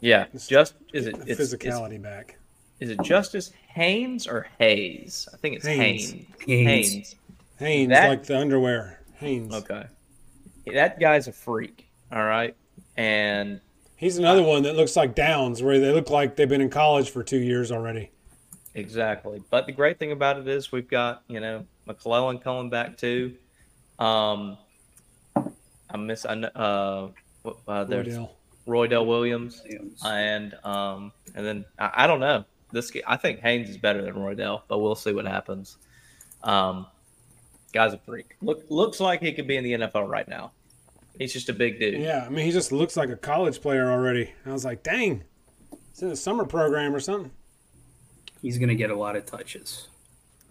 [0.00, 2.38] yeah, just is it The it's, it's, physicality back.
[2.78, 5.28] is it Justice Haynes or Hayes?
[5.32, 6.10] I think it's Haynes.
[6.12, 6.26] Haynes.
[6.46, 6.68] Haynes.
[6.92, 7.16] Haynes.
[7.58, 9.02] Haynes, That- like the underwear.
[9.14, 9.52] Haynes.
[9.54, 9.84] Okay.
[10.72, 11.88] That guy's a freak.
[12.12, 12.54] All right.
[12.96, 13.60] And
[14.00, 17.10] He's another one that looks like Downs, where they look like they've been in college
[17.10, 18.10] for two years already.
[18.74, 19.42] exactly.
[19.50, 23.34] But the great thing about it is we've got, you know, McClellan coming back too.
[23.98, 24.56] Um,
[25.90, 27.08] I miss, I kn- uh,
[27.42, 28.30] what- uh, there's Roydell.
[28.66, 29.60] Roydell Williams.
[29.64, 30.00] Williams.
[30.02, 32.44] And, um, and then I, I don't know.
[32.72, 35.76] This, I think Haynes is better than Roydell, but we'll see what happens.
[36.42, 36.86] Um,
[37.74, 38.36] guy's a freak.
[38.40, 40.52] Look, looks like he could be in the NFL right now.
[41.20, 42.00] He's just a big dude.
[42.00, 44.32] Yeah, I mean, he just looks like a college player already.
[44.46, 45.22] I was like, dang,
[45.90, 47.30] it's in the summer program or something.
[48.40, 49.88] He's going to get a lot of touches.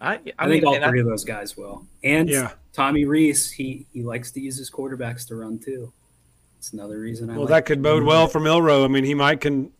[0.00, 1.84] I, I, I, mean, think all and I- three of those guys will.
[2.04, 2.52] And Yeah.
[2.72, 5.92] Tommy Rees, he he likes to use his quarterbacks to run too.
[6.58, 8.84] It's another reason I Well, like that could bode well for Milroe.
[8.84, 9.72] I mean, he might can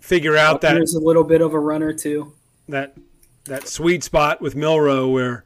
[0.00, 2.32] figure out that There's a little bit of a runner too.
[2.70, 2.96] that
[3.44, 5.44] that sweet spot with Milroe where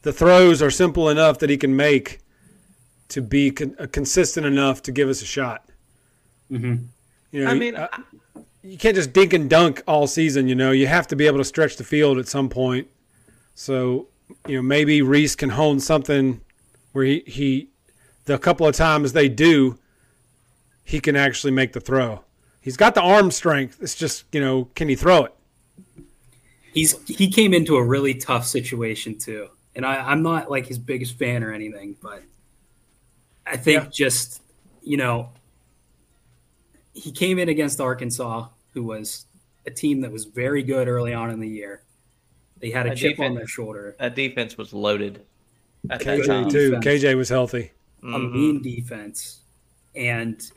[0.00, 2.20] the throws are simple enough that he can make
[3.08, 5.68] to be con- uh, consistent enough to give us a shot.
[6.50, 6.84] Mm-hmm.
[7.32, 7.88] You know, I mean, uh,
[8.62, 10.48] you can't just dink and dunk all season.
[10.48, 12.88] You know, you have to be able to stretch the field at some point.
[13.54, 14.08] So,
[14.46, 16.40] you know, maybe Rees can hone something
[16.92, 17.68] where he, he
[18.24, 19.78] the couple of times they do,
[20.84, 22.24] he can actually make the throw.
[22.60, 23.78] He's got the arm strength.
[23.80, 25.34] It's just, you know, can he throw it?
[26.72, 30.78] He's he came into a really tough situation too, and I, I'm not like his
[30.78, 32.22] biggest fan or anything, but
[33.50, 33.90] I think Yeah.
[33.90, 34.42] just
[34.82, 35.30] you know
[36.92, 39.26] he came in against Arkansas, who was
[39.66, 41.82] a team that was very good early on in the year.
[42.58, 45.24] They had a A chip defense- on their shoulder, that defense was loaded
[45.90, 46.48] at that KJ time.
[46.50, 46.72] too.
[46.82, 47.72] KJ was healthy.
[48.00, 48.32] a Mhm.
[48.32, 49.40] mean defense,
[49.96, 50.52] and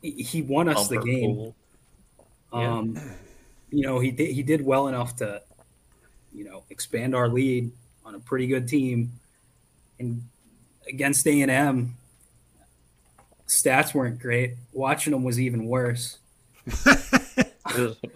[0.00, 1.34] he- he won us the game.
[1.34, 1.56] pool.
[2.52, 2.78] Yeah.
[2.78, 2.96] Um,
[3.70, 5.42] you know, he did he did well enough to,
[6.32, 7.72] you know, expand our lead
[8.04, 9.12] on a pretty good team,
[9.98, 10.22] and
[10.88, 11.96] against A and M,
[13.46, 14.54] stats weren't great.
[14.72, 16.18] Watching them was even worse.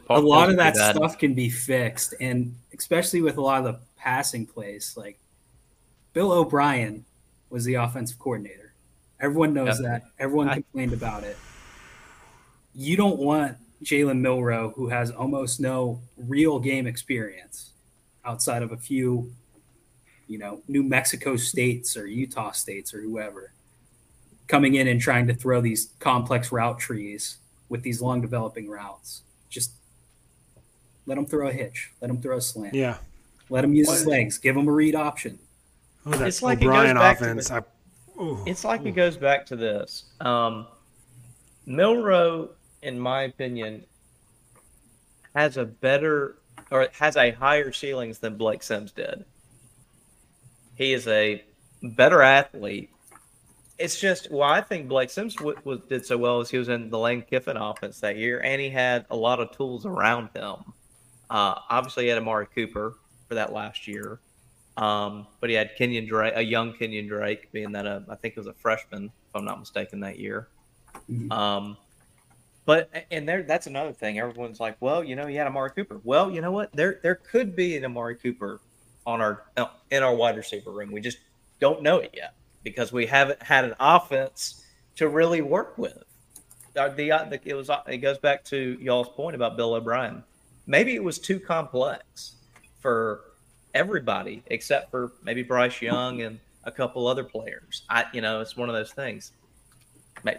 [0.09, 0.97] A lot of that bad.
[0.97, 5.19] stuff can be fixed, and especially with a lot of the passing plays, like
[6.15, 7.05] Bill O'Brien
[7.51, 8.73] was the offensive coordinator.
[9.21, 9.89] Everyone knows Yeah.
[9.89, 10.03] that.
[10.19, 11.37] Everyone I- complained about it.
[12.75, 17.73] You don't want Jalen Milroe, who has almost no real game experience
[18.25, 19.31] outside of a few,
[20.33, 23.53] you know, New Mexico states or Utah states or whoever,
[24.49, 27.37] coming in and trying to throw these complex route trees
[27.68, 29.25] with these long developing routes.
[29.51, 29.73] Just
[31.05, 31.92] let them throw a hitch.
[32.01, 32.75] Let them throw a slant.
[32.75, 32.97] Yeah.
[33.51, 34.38] Let them use his legs.
[34.38, 35.38] Give them a read option.
[36.07, 37.49] Oh, that It's like it goes O'Brien back to offense.
[37.49, 37.55] the-
[38.18, 38.42] I, ooh.
[38.47, 40.05] It's like it goes back to this.
[40.23, 40.66] Um,
[41.66, 43.85] Milroe, in my opinion,
[45.37, 46.38] has a better
[46.71, 49.27] or has a higher ceilings than Blake Sims did.
[50.75, 51.43] He is a
[51.83, 52.91] better athlete.
[53.79, 56.69] It's just why I think Blake Sims w- was, did so well is he was
[56.69, 60.31] in the Lane Kiffin offense that year, and he had a lot of tools around
[60.35, 60.57] him.
[61.29, 62.95] Uh, obviously, he had Amari Cooper
[63.29, 64.21] for that last year.
[64.77, 68.33] Um, but he had Kenyon Drake, a young Kenyon Drake, being that a, I think
[68.33, 70.49] it was a freshman, if I'm not mistaken, that year.
[71.11, 71.31] Mhm.
[71.31, 71.77] Um,
[72.65, 74.19] but and there, that's another thing.
[74.19, 76.01] Everyone's like, well, you know, he had Amari Cooper.
[76.05, 76.73] Well, you know what?
[76.73, 78.61] There, there could be an Amari Cooper
[79.07, 79.45] on our
[79.91, 80.93] in our wide receiver room.
[80.93, 81.19] We just
[81.61, 84.65] don't know it yet because we haven't had an offense
[84.97, 86.05] to really work with.
[86.77, 90.25] Uh, The, uh, the it was it goes back to y'all's point about Bill O'Brien.
[90.67, 92.37] Maybe it was too complex
[92.81, 93.23] for
[93.75, 97.83] everybody except for maybe Bryce Young and a couple other players.
[97.88, 99.33] I you know it's one of those things.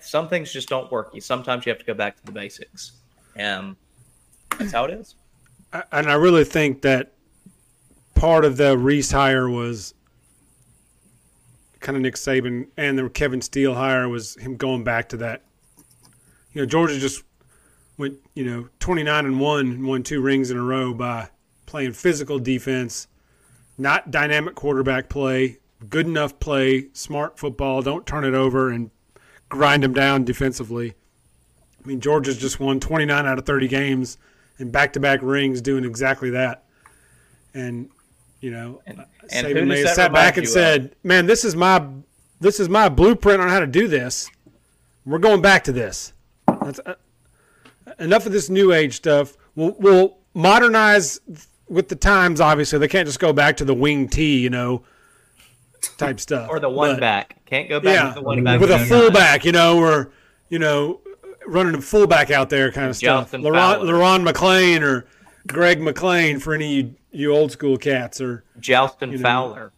[0.01, 1.11] Some things just don't work.
[1.13, 2.93] You sometimes you have to go back to the basics,
[3.35, 3.75] and
[4.57, 5.15] that's how it is.
[5.91, 7.12] And I really think that
[8.23, 9.93] part of the Rees hire was
[11.81, 15.43] kind of Nick Saban, and the Kevin Steele hire was him going back to that.
[16.53, 17.21] You know, Georgia just
[17.97, 21.31] went, you know, twenty nine and one, and won two rings in a row by
[21.65, 23.09] playing physical defense,
[23.77, 25.57] not dynamic quarterback play,
[25.89, 27.81] good enough play, smart football.
[27.81, 28.89] Don't turn it over and
[29.49, 30.93] grind them down defensively.
[31.83, 34.17] I mean, Georgia's just won 29 out of 30 games
[34.59, 36.63] and back-to-back rings doing exactly that.
[37.53, 37.89] And
[38.43, 40.53] you know, And- and Saban may have sat back and you of?
[40.53, 41.81] said, "Man, this is my
[42.41, 44.29] this is my blueprint on how to do this.
[45.05, 46.11] We're going back to this.
[46.61, 46.95] That's, uh,
[47.99, 49.37] enough of this new age stuff.
[49.55, 51.21] We'll, we'll modernize
[51.69, 52.41] with the times.
[52.41, 54.83] Obviously, they can't just go back to the wing T, you know,
[55.97, 58.59] type stuff Or the one But- back can't go back yeah, to the one back
[58.59, 58.99] with a every time.
[58.99, 60.11] fullback, you know, or
[60.49, 60.99] you know,
[61.47, 63.23] running a fullback out there, kind of stuff.
[63.25, 63.93] Justin Laurent, Fowler.
[63.93, 65.05] Le'Ron McClain or
[65.47, 69.71] Greg McLean for any of you, you old school cats, or Joustin know, Fowler,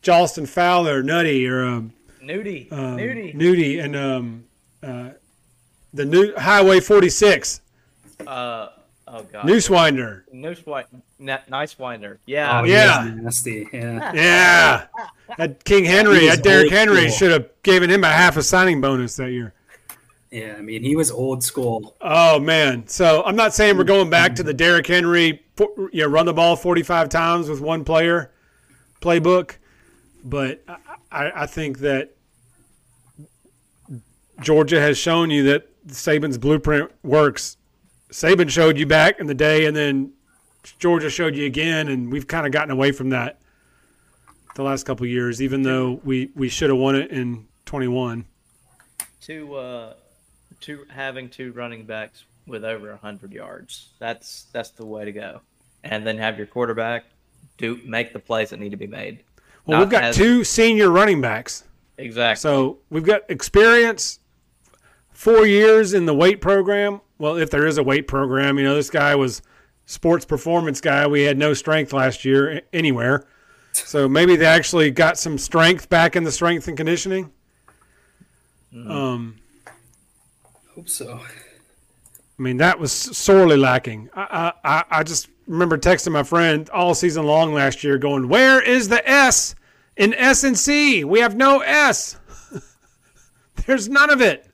[0.00, 3.34] Jalston Fowler, Nutty, or um, Nudie, um, Nudie.
[3.34, 4.44] Nudie, and um,
[4.82, 5.10] uh,
[5.92, 7.60] the new Highway 46,
[8.26, 8.68] Uh,
[9.08, 10.22] oh god, Newswinder.
[10.32, 10.84] Nice Wi-
[11.20, 12.18] N- nice winder.
[12.24, 13.10] Yeah, Oh, yeah.
[13.14, 13.68] nasty.
[13.72, 14.12] Yeah.
[14.14, 14.86] Yeah,
[15.36, 17.10] that King Henry, that Derrick Henry school.
[17.10, 19.52] should have given him a half a signing bonus that year.
[20.30, 21.96] Yeah, I mean, he was old school.
[22.00, 22.86] Oh man!
[22.86, 26.26] So I'm not saying we're going back to the Derrick Henry, for- you know, run
[26.26, 28.30] the ball 45 times with one player
[29.00, 29.56] playbook,
[30.22, 30.76] but I,
[31.10, 32.14] I, I think that
[34.40, 37.56] Georgia has shown you that Saban's blueprint works.
[38.10, 40.12] Saban showed you back in the day, and then
[40.78, 43.40] Georgia showed you again, and we've kind of gotten away from that
[44.56, 48.24] the last couple of years, even though we, we should have won it in 21.
[49.20, 49.94] two uh,
[50.60, 53.88] two having two running backs with over hundred yards.
[53.98, 55.40] That's that's the way to go.
[55.84, 57.04] And then have your quarterback
[57.56, 59.20] do make the plays that need to be made.
[59.66, 61.64] Well, Not we've got as- two senior running backs.
[61.98, 62.40] Exactly.
[62.40, 64.20] So we've got experience,
[65.12, 67.00] four years in the weight program.
[67.18, 69.42] Well, if there is a weight program, you know, this guy was
[69.84, 71.06] sports performance guy.
[71.06, 73.26] We had no strength last year anywhere.
[73.72, 77.30] So maybe they actually got some strength back in the strength and conditioning.
[78.74, 79.36] Um,
[80.80, 81.20] Hope so.
[82.38, 84.08] I mean, that was sorely lacking.
[84.14, 88.30] I, I, I- I just remember texting my friend all season long last year going,
[88.30, 89.54] Where is the S
[89.98, 91.04] in S and C?
[91.04, 92.18] We have no S.
[93.66, 94.46] There's none of it.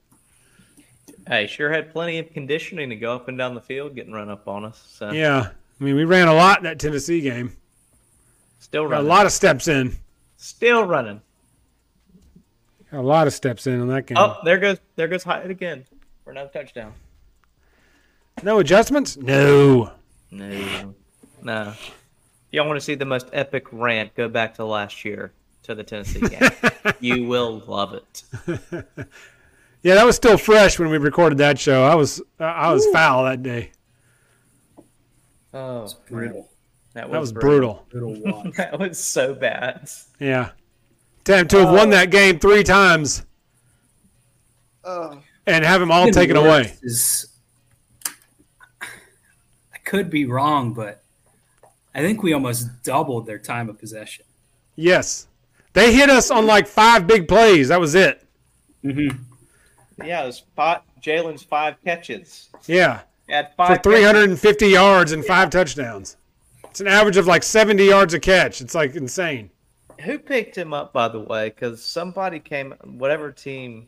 [1.28, 4.28] hey, sure had plenty of conditioning to go up and down the field, getting run
[4.28, 4.84] up on us.
[4.90, 5.50] So Yeah.
[5.80, 7.56] I mean, we ran a lot in that Tennessee game.
[8.58, 9.96] still Got a lot of steps in.
[10.38, 11.20] Still running.
[12.90, 14.18] Got a lot of steps in on that game.
[14.18, 15.84] Oh, there goes there goes Hyatt again
[16.26, 16.92] for another touchdown.
[18.42, 19.16] No adjustments?
[19.16, 19.92] No.
[20.32, 20.94] No,
[21.40, 21.68] no.
[21.68, 21.94] If
[22.50, 25.30] y'all want to see the most epic rant, go back to last year
[25.62, 26.50] to the Tennessee game.
[27.00, 28.24] you will love it.
[29.82, 31.84] Yeah, that was still fresh when we recorded that show.
[31.84, 33.70] I was I was foul that day.
[35.54, 36.48] Oh, Brutal.
[36.94, 37.86] that was, That was brutal.
[37.88, 38.50] Brutal.
[38.56, 39.88] That was so bad.
[40.18, 40.50] Yeah.
[41.22, 41.90] Damn, to have won oh.
[41.92, 43.24] that game three times
[44.82, 46.74] Oh, and have them all taken away.
[46.82, 47.26] Is,
[48.82, 51.02] I could be wrong, but
[51.94, 54.24] I think we almost doubled their time of possession.
[54.74, 55.28] Yes.
[55.72, 57.68] They hit us on like five big plays.
[57.68, 58.22] That was it.
[58.84, 59.16] Mm-hmm.
[60.04, 62.50] Yeah, it was five, Jalen's five catches.
[62.66, 63.00] Yeah.
[63.26, 66.16] He had For five 350 yards and five touchdowns.
[66.64, 68.60] It's an average of like 70 yards a catch.
[68.60, 69.50] It's like insane.
[70.02, 71.48] Who picked him up, by the way?
[71.48, 73.86] Because somebody came, whatever team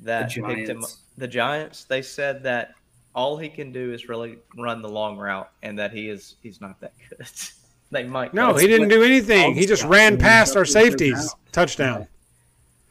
[0.00, 0.98] that The picked him Giants.
[1.18, 1.84] the Giants.
[1.84, 2.74] They said that
[3.14, 6.60] all he can do is really run the long route, and that he is he's
[6.60, 7.26] not that good.
[7.90, 8.34] they might.
[8.34, 9.54] No, he didn't do anything.
[9.54, 11.34] He just ran past our That's what they're safeties.
[11.52, 12.08] Touchdown.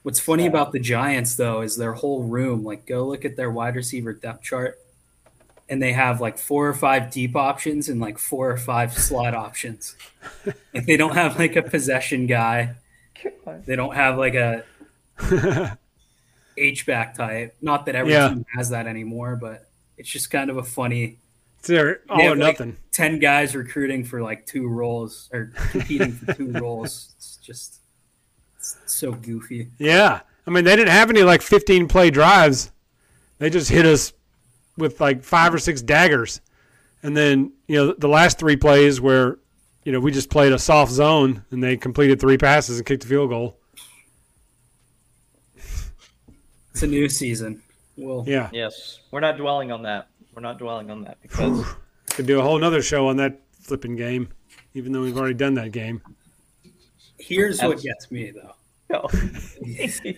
[0.04, 2.64] What's funny about the Giants though is their whole room.
[2.64, 4.80] Like, go look at their wide receiver depth chart,
[5.70, 9.34] and they have like four or five deep options and like four or five slot
[9.34, 9.96] options.
[10.74, 12.76] Like, they don't have like a possession guy.
[13.66, 14.64] They don't have like a
[16.58, 17.56] H back type.
[17.62, 18.30] Not that every Yeah.
[18.30, 21.20] team has that anymore, but it's just kind of a funny
[21.60, 22.78] It's there, all or oh, have, like, nothing.
[22.92, 27.14] ten guys recruiting for like two roles or competing for two roles.
[27.18, 27.80] It's just
[28.86, 29.70] So goofy.
[29.78, 30.22] Yeah.
[30.48, 32.72] I mean, they didn't have any like 15 play drives.
[33.40, 34.14] They just hit us
[34.78, 36.42] with like five or six daggers.
[37.04, 39.38] And then, you know, the last three plays where,
[39.84, 43.04] you know, we just played a soft zone and they completed three passes and kicked
[43.04, 43.60] a field goal.
[46.76, 47.62] It's a new season.
[47.96, 48.50] Well, Yeah.
[48.52, 50.10] Yes, we're not dwelling on that.
[50.34, 51.66] We're not dwelling on that because
[52.10, 54.28] Could do a whole nother show on that flipping game,
[54.74, 56.02] even though we've already done that game.
[57.18, 58.56] here's what gets me though.
[58.90, 59.08] no.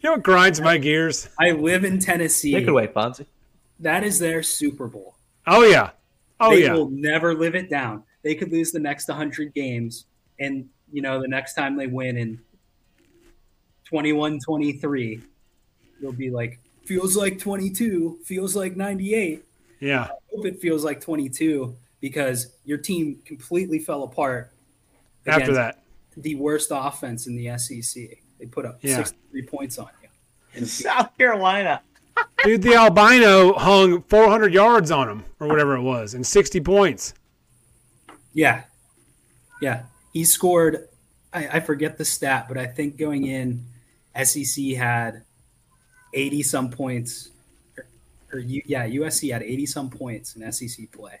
[0.00, 1.28] You know what grinds my gears?
[1.38, 2.52] I live in Tennessee.
[2.52, 3.26] Take it away, Fonzie.
[3.80, 5.16] That is their Super Bowl.
[5.46, 5.90] Oh, yeah.
[6.38, 6.68] Oh, they yeah.
[6.68, 8.04] They will never live it down.
[8.22, 10.06] They could lose the next 100 games,
[10.38, 12.40] and you know the next time they win in
[13.92, 15.20] 21-23,
[16.00, 19.44] they'll be like, feels like 22, feels like 98.
[19.80, 20.04] Yeah.
[20.04, 24.52] I hope it feels like 22 because your team completely fell apart
[25.26, 25.82] After that.
[26.16, 28.18] the worst offense in the SEC.
[28.38, 28.96] They put up Yeah.
[28.96, 30.08] 63 points on you.
[30.54, 31.82] In South Carolina.
[32.44, 37.14] Dude, the albino hung 400 yards on him or whatever it was and 60 points.
[38.32, 38.62] Yeah.
[39.60, 39.82] Yeah.
[40.12, 40.88] He scored,
[41.32, 43.64] I, I forget the stat, but I think going in,
[44.24, 45.22] SEC had
[46.14, 47.30] 80 some points.
[47.76, 47.86] Or,
[48.32, 51.20] or yeah, USC had 80 some points in SEC play,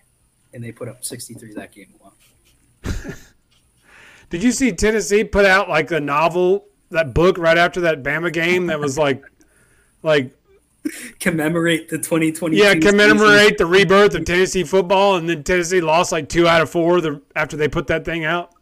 [0.52, 3.14] and they put up 63 that game alone.
[4.30, 8.32] Did you see Tennessee put out like a novel, that book right after that Bama
[8.32, 9.22] game that was like,
[10.02, 10.38] like
[11.18, 12.80] Commemorate the 2020 yeah, season.
[12.80, 17.00] commemorate the rebirth of Tennessee football, and then Tennessee lost like two out of four
[17.00, 18.52] the, after they put that thing out.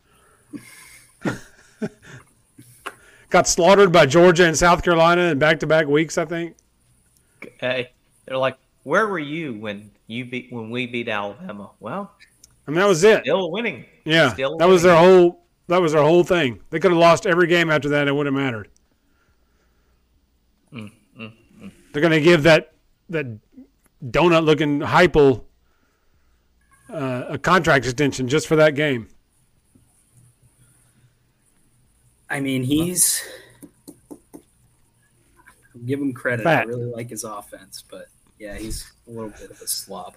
[3.30, 6.56] Got slaughtered by Georgia and South Carolina in back-to-back weeks, I think.
[7.58, 7.90] Hey,
[8.24, 11.70] they're like, where were you when you beat when we beat Alabama?
[11.80, 12.12] Well,
[12.66, 13.22] I mean, that was it.
[13.22, 13.84] still winning.
[14.04, 15.42] Yeah, Still that was their whole.
[15.68, 16.60] That was their whole thing.
[16.70, 18.68] They could have lost every game after that; it wouldn't have mattered.
[20.72, 20.92] Mm,
[21.92, 22.72] They're going to give that
[23.08, 23.26] that
[24.04, 25.42] donut-looking Heupel
[26.88, 29.08] uh, a contract extension just for that game.
[32.28, 33.22] I mean, he's.
[34.10, 36.44] I'll give him credit.
[36.44, 36.62] Fat.
[36.62, 38.06] I really like his offense, but
[38.38, 40.14] yeah, he's a little bit of a slob.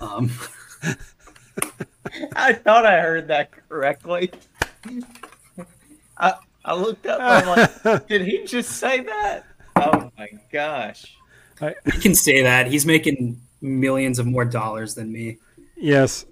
[0.00, 0.30] Um,
[2.36, 4.30] I thought I heard that correctly.
[6.18, 6.34] I
[6.64, 7.20] I looked up.
[7.20, 7.46] I'm
[7.84, 9.44] like, did he just say that?
[9.76, 11.16] Oh my gosh!
[11.60, 15.38] we can say that he's making millions of more dollars than me.
[15.76, 16.26] Yes,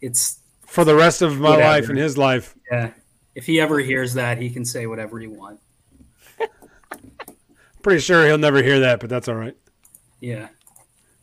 [0.00, 1.68] It's for the rest of my Whatever.
[1.68, 2.54] life and his life.
[2.70, 2.90] yeah.
[3.38, 5.62] If he ever hears that, he can say whatever he wants.
[7.82, 9.56] Pretty sure he'll never hear that, but that's all right.
[10.18, 10.48] Yeah.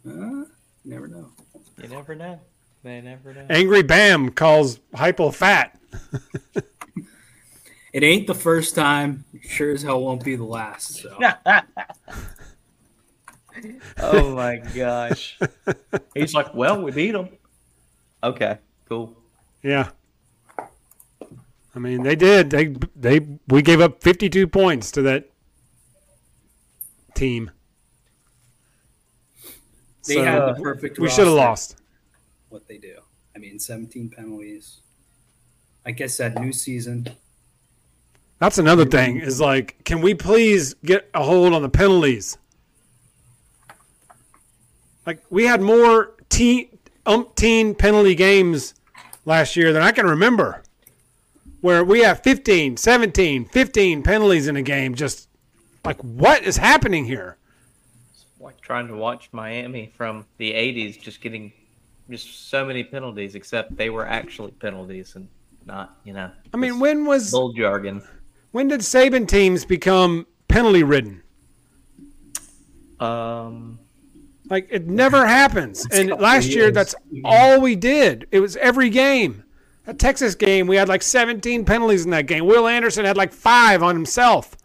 [0.08, 0.46] Uh,
[0.86, 1.32] never know.
[1.78, 2.40] You never know.
[2.84, 3.46] They never know.
[3.50, 5.78] Angry Bam calls Heupel fat.
[7.92, 9.26] It ain't the first time.
[9.42, 10.96] Sure as hell won't be the last.
[10.96, 11.18] So
[14.00, 15.38] oh my gosh!
[16.14, 17.28] He's like, well, we beat him.
[18.24, 19.18] Okay, cool.
[19.62, 19.90] Yeah.
[21.76, 22.50] I mean, they did.
[22.52, 25.30] They they we gave up 52 points to that
[27.16, 27.52] team.
[30.08, 31.00] they So, had the perfect.
[31.00, 31.78] we should have lost.
[32.50, 32.96] What they do.
[33.36, 34.80] I mean, 17 penalties.
[35.86, 37.10] I guess that new season.
[38.40, 39.18] That's another thing.
[39.20, 42.38] Is like, can we please get a hold on the penalties?
[45.06, 48.74] Like we had more teen, umpteen penalty games
[49.26, 50.64] last year than I can remember.
[51.66, 54.94] Where we have 15, 17, 15 penalties in a game.
[54.94, 55.28] Just
[55.84, 57.38] like, what is happening here?
[58.12, 61.52] It's Like trying to watch Miami from the '80s, just getting
[62.08, 65.28] just so many penalties, except they were actually penalties and
[65.66, 66.30] not, you know.
[66.54, 68.04] I mean, when was old jargon?
[68.52, 71.24] when did Saban teams become penalty ridden?
[73.00, 73.80] Um,
[74.52, 75.88] Like it never happens.
[75.92, 76.94] And couple last year, that's
[77.24, 78.28] all we did.
[78.30, 79.45] It was every game.
[79.86, 82.46] That Texas game, we had like 17 penalties in that game.
[82.46, 84.56] Will Anderson had like five on himself.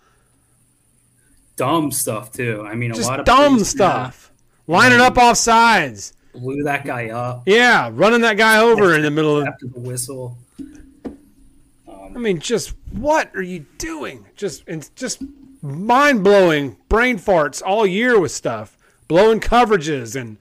[1.57, 2.64] Dumb stuff too.
[2.66, 4.33] I mean, a lot of dumb plays, stuff.
[4.66, 6.14] Lining up off sides.
[6.35, 9.47] yeah, blew that guy up Yeah, running that guy over in the middle of.
[9.49, 10.39] after the whistle.
[10.59, 14.27] Um, I mean, just what are you doing?
[14.37, 15.23] Just and just
[15.61, 20.39] mind blowing brain farts all year with stuff, blowing coverages and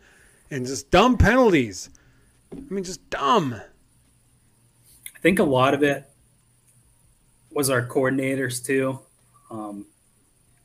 [0.49, 1.89] and just dumb penalties.
[2.53, 3.59] I mean, just dumb.
[5.19, 6.09] I think a lot of it
[7.51, 8.99] was our coordinators too.
[9.51, 9.85] Um,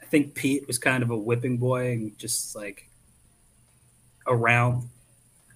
[0.00, 2.88] I think Pete was kind of a whipping boy and just like
[4.28, 4.88] around.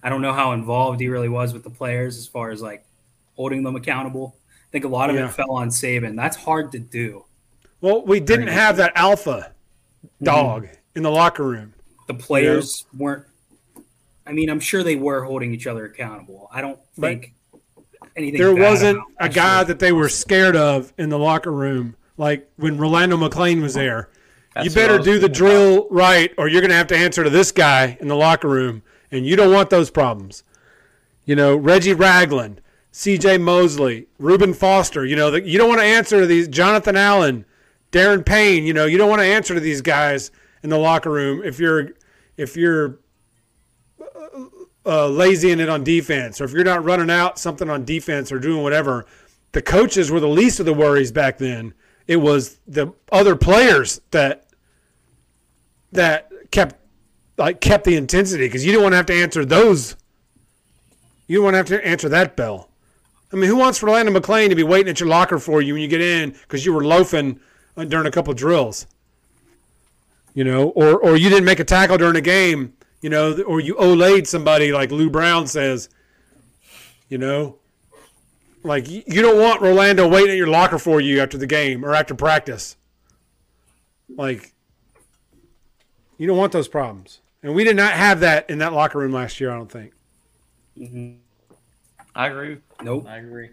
[0.03, 2.83] I don't know how involved he really was with the players as far as like
[3.37, 4.35] holding them accountable.
[4.67, 5.27] I think a lot of Yeah.
[5.27, 6.17] it fell on Saban.
[6.17, 7.23] That's hard to do.
[7.79, 9.53] Well, we didn't have that alpha
[10.21, 11.73] dog in the locker room.
[12.07, 13.25] The players weren't.
[14.27, 16.49] I mean, I'm sure they were holding each other accountable.
[16.51, 17.33] I don't think
[18.19, 18.39] anything.
[18.39, 19.65] There bad wasn't about a last guy year.
[19.65, 24.09] that they were scared of in the locker room, like when Rolando McClain was there.
[24.53, 25.33] That's you better do the thinking about.
[25.33, 28.47] drill right, or you're going to have to answer to this guy in the locker
[28.47, 30.43] room, and you don't want those problems.
[31.25, 32.61] You know, Reggie Ragland,
[32.91, 33.37] C.J.
[33.37, 35.05] Mosley, Reuben Foster.
[35.05, 36.47] You know, that you don't want to answer to these.
[36.47, 37.45] Jonathan Allen,
[37.91, 38.65] Da'Ron Payne.
[38.65, 40.31] You know, you don't want to answer to these guys
[40.63, 41.91] in the locker room if you're
[42.37, 42.99] if you're
[44.01, 44.45] uh,
[44.89, 48.31] uh, lazy in it on defense, or if you're not running out something on defense
[48.31, 49.05] or doing whatever.
[49.51, 51.73] The coaches were the least of the worries back then.
[52.07, 54.47] It was the other players that
[55.91, 56.75] that kept
[57.37, 59.95] like kept the intensity because you didn't want to have to answer those.
[61.27, 62.69] You don't want to have to answer that bell.
[63.31, 65.73] I mean, who wants for Rolando McClain to be waiting at your locker for you
[65.73, 67.39] when you get in because you were loafing
[67.77, 68.87] uh, during a couple drills?
[70.33, 72.73] You know, or or you didn't make a tackle during a game.
[73.01, 75.89] You know, or you olayed somebody like Lou Brown says.
[77.07, 77.57] You know,
[78.63, 81.95] like you don't want Rolando waiting at your locker for you after the game or
[81.95, 82.75] after practice.
[84.09, 84.53] Like
[86.17, 87.21] you don't want those problems.
[87.41, 89.93] And we did not have that in that locker room last year, I don't think.
[90.77, 91.13] Mm-hmm.
[92.13, 92.57] I agree.
[92.83, 93.05] Nope.
[93.07, 93.49] I agree.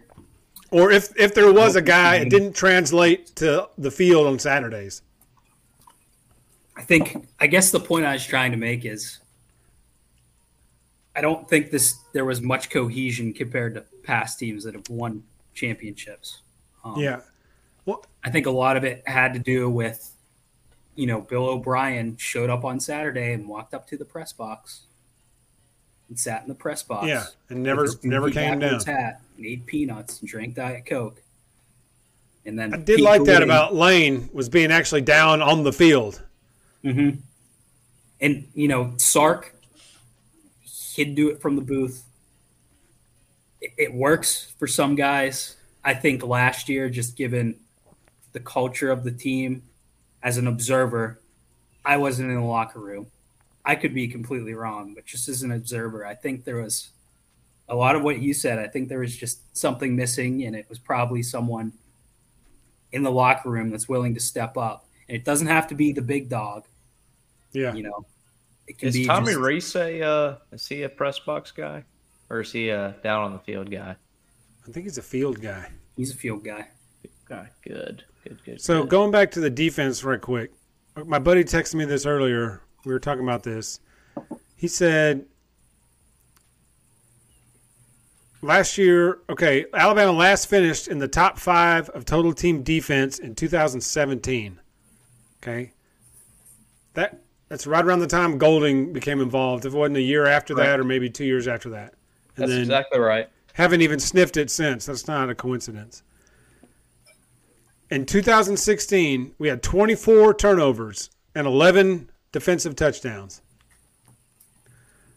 [0.71, 2.29] Or if if there was a guy, it mm-hmm.
[2.29, 5.01] didn't translate to the field on Saturdays.
[6.75, 9.19] I think I guess the point I was trying to make is
[11.17, 15.23] I don't think this there was much cohesion compared to past teams that have won
[15.53, 16.41] championships.
[16.85, 17.21] Um, Yeah.
[18.23, 20.11] I think a lot of it had to do with,
[20.95, 24.81] you know, Bill O'Brien showed up on Saturday and walked up to the press box
[26.09, 27.07] and sat in the press box.
[27.07, 27.23] Yeah.
[27.49, 28.81] And never never came down.
[28.81, 31.21] Hat and ate peanuts and drank Diet Coke.
[32.45, 36.21] And then I did like that about Lane was being actually down on the field.
[36.83, 37.19] Mm-hmm.
[38.19, 39.53] And you know, Sark,
[40.97, 42.03] he'd do it from the booth.
[43.61, 45.55] It, it works for some guys.
[45.83, 47.59] I think last year, just given
[48.33, 49.61] the culture of the team,
[50.23, 51.21] as an observer,
[51.85, 53.07] I wasn't in the locker room.
[53.63, 56.89] I could be completely wrong, but just as an observer, I think there was
[57.69, 58.57] a lot of what you said.
[58.57, 61.73] I think there was just something missing, and it was probably someone
[62.91, 64.85] in the locker room that's willing to step up.
[65.07, 66.65] And it doesn't have to be the big dog
[67.53, 67.73] Yeah.
[67.73, 68.05] you know,
[68.67, 71.83] it can Is be Tommy just- Rees a uh, is he a press box guy,
[72.29, 73.95] or is he a down on the field guy?
[74.67, 75.69] I think he's a field guy.
[75.95, 76.67] He's a field guy.
[77.25, 78.61] Guy, good, good, good.
[78.61, 78.89] So good.
[78.89, 80.51] going back to the defense right quick.
[81.05, 82.61] My buddy texted me this earlier.
[82.85, 83.79] We were talking about this.
[84.55, 85.25] He said
[88.41, 93.35] last year, okay, Alabama last finished in the top five of total team defense in
[93.35, 94.59] 2017.
[95.43, 95.71] Okay,
[96.93, 99.65] that that's right around the time Golding became involved.
[99.65, 101.93] If it wasn't a year after that, or maybe two years after that,
[102.35, 103.29] and That's then exactly right.
[103.53, 104.85] haven't even sniffed it since.
[104.85, 106.03] That's not a coincidence.
[107.89, 113.41] In 2016, we had 24 turnovers and 11 defensive touchdowns.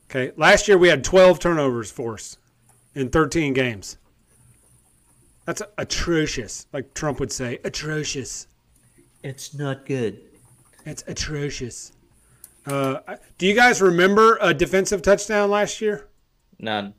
[0.08, 2.38] Okay, last year we had 12 turnovers forced
[2.94, 3.98] in 13 games.
[5.46, 8.46] That's atrocious, like Trump would say, atrocious.
[9.24, 10.20] It's not good.
[10.86, 11.92] It's atrocious.
[12.66, 16.06] Uh, do you guys remember a defensive touchdown last year?
[16.58, 16.94] None.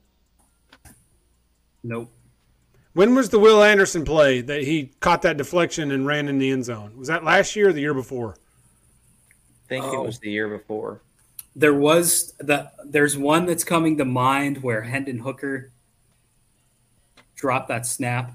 [1.84, 2.12] Nope.
[2.94, 6.52] When was the Will Anderson play that he caught that deflection and ran in the
[6.52, 6.98] end zone?
[6.98, 8.36] Was that last year or the year before?
[9.66, 10.04] I think it Oh.
[10.04, 11.02] was the year before.
[11.56, 15.72] There was the there's one that's coming to mind where Hendon Hooker
[17.36, 18.34] dropped that snap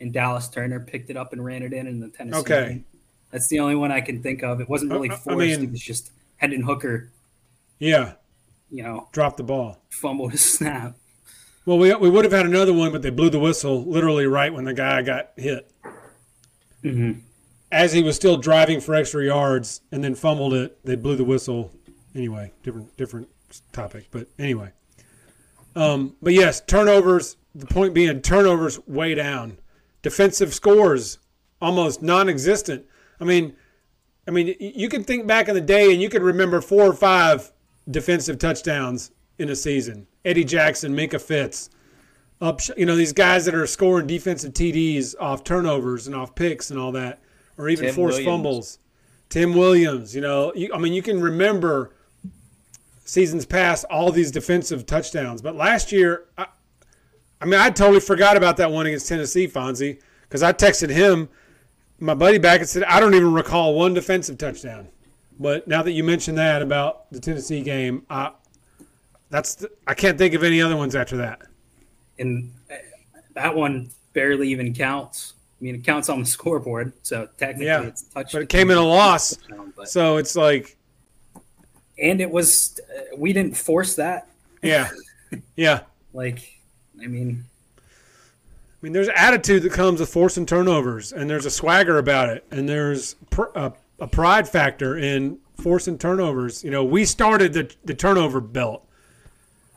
[0.00, 2.68] and Dallas Turner picked it up and ran it in in the Tennessee Okay.
[2.68, 2.84] game.
[3.30, 4.60] That's the only one I can think of.
[4.60, 5.38] It wasn't really Uh, I forced.
[5.38, 7.10] mean- it was just Hendon Hooker,
[7.78, 8.14] Yeah,
[8.70, 9.82] you know, dropped the ball.
[9.90, 10.96] fumbled his snap.
[11.64, 14.52] Well, we, we would have had another one, but they blew the whistle literally right
[14.52, 15.70] when the guy got hit.
[16.84, 17.20] Mm-hmm.
[17.72, 21.24] As he was still driving for extra yards and then fumbled it, they blew the
[21.24, 21.72] whistle.
[22.14, 23.28] Anyway, different different
[23.72, 24.70] topic, but anyway.
[25.74, 27.36] Um, but yes, turnovers.
[27.54, 29.58] The point being, turnovers way down.
[30.02, 31.18] Defensive scores
[31.60, 32.84] almost non-existent.
[33.20, 33.56] I mean,
[34.26, 36.94] I mean, you can think back in the day and you could remember four or
[36.94, 37.52] five
[37.88, 40.06] defensive touchdowns in a season.
[40.24, 41.70] Eddie Jackson, Minkah Fitz,
[42.40, 46.70] up, you know, these guys that are scoring defensive TDs off turnovers and off picks
[46.70, 47.20] and all that,
[47.56, 48.26] or even Tim forced Williams.
[48.26, 48.78] fumbles.
[49.28, 51.94] Tim Williams, you know, you, I mean, you can remember
[53.04, 56.46] seasons past all these defensive touchdowns, but last year, I,
[57.40, 61.28] I mean, I totally forgot about that one against Tennessee, Fonzie, because I texted him
[61.98, 64.88] my buddy back and said, I don't even recall one defensive touchdown.
[65.38, 68.32] But now that you mentioned that about the Tennessee game, I,
[69.30, 71.42] that's the, I can't think of any other ones after that.
[72.18, 72.74] and uh,
[73.34, 75.34] that one barely even counts.
[75.60, 78.32] I mean, it counts on the scoreboard, so technically Yeah, it's touched.
[78.32, 79.36] But it came in a loss,
[79.76, 80.76] but- so it's like,
[81.98, 84.28] and it was uh, we didn't force that.
[84.62, 84.88] yeah,
[85.56, 85.80] yeah.
[86.12, 86.60] Like,
[87.02, 87.44] I mean,
[88.86, 92.68] mean, there's attitude that comes with forcing turnovers, and there's a swagger about it, and
[92.68, 96.62] there's pr- a, a pride factor in forcing turnovers.
[96.62, 98.86] You know, we started the the turnover belt.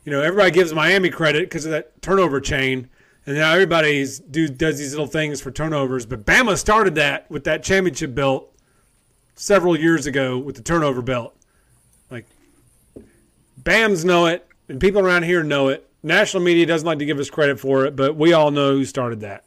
[0.06, 2.88] You know, everybody gives Miami credit because of that turnover chain,
[3.26, 6.06] and now everybody's do does these little things for turnovers.
[6.06, 8.54] But Bama started that with that championship belt
[9.34, 11.36] several years ago with the turnover belt.
[12.12, 12.28] Like,
[13.60, 15.89] Bams know it, and people around here know it.
[16.02, 18.86] National media doesn't like to give us credit for it, but we all know who
[18.86, 19.44] started that.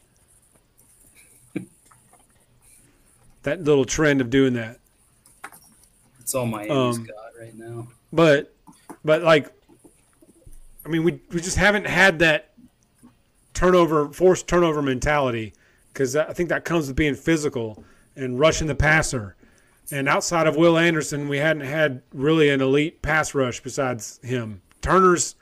[3.42, 4.78] that little trend of doing that.
[6.20, 7.88] it's all Miami's Um, got right now.
[8.12, 8.54] But
[9.04, 9.50] but like
[10.86, 12.52] I mean we we just haven't had that
[13.54, 15.54] turnover forced turnover mentality
[15.94, 17.82] cuz I think that comes with being physical
[18.14, 19.34] and rushing the passer.
[19.90, 24.62] And outside of Will Anderson, we hadn't had really an elite pass rush besides him.
[24.80, 25.34] Turner's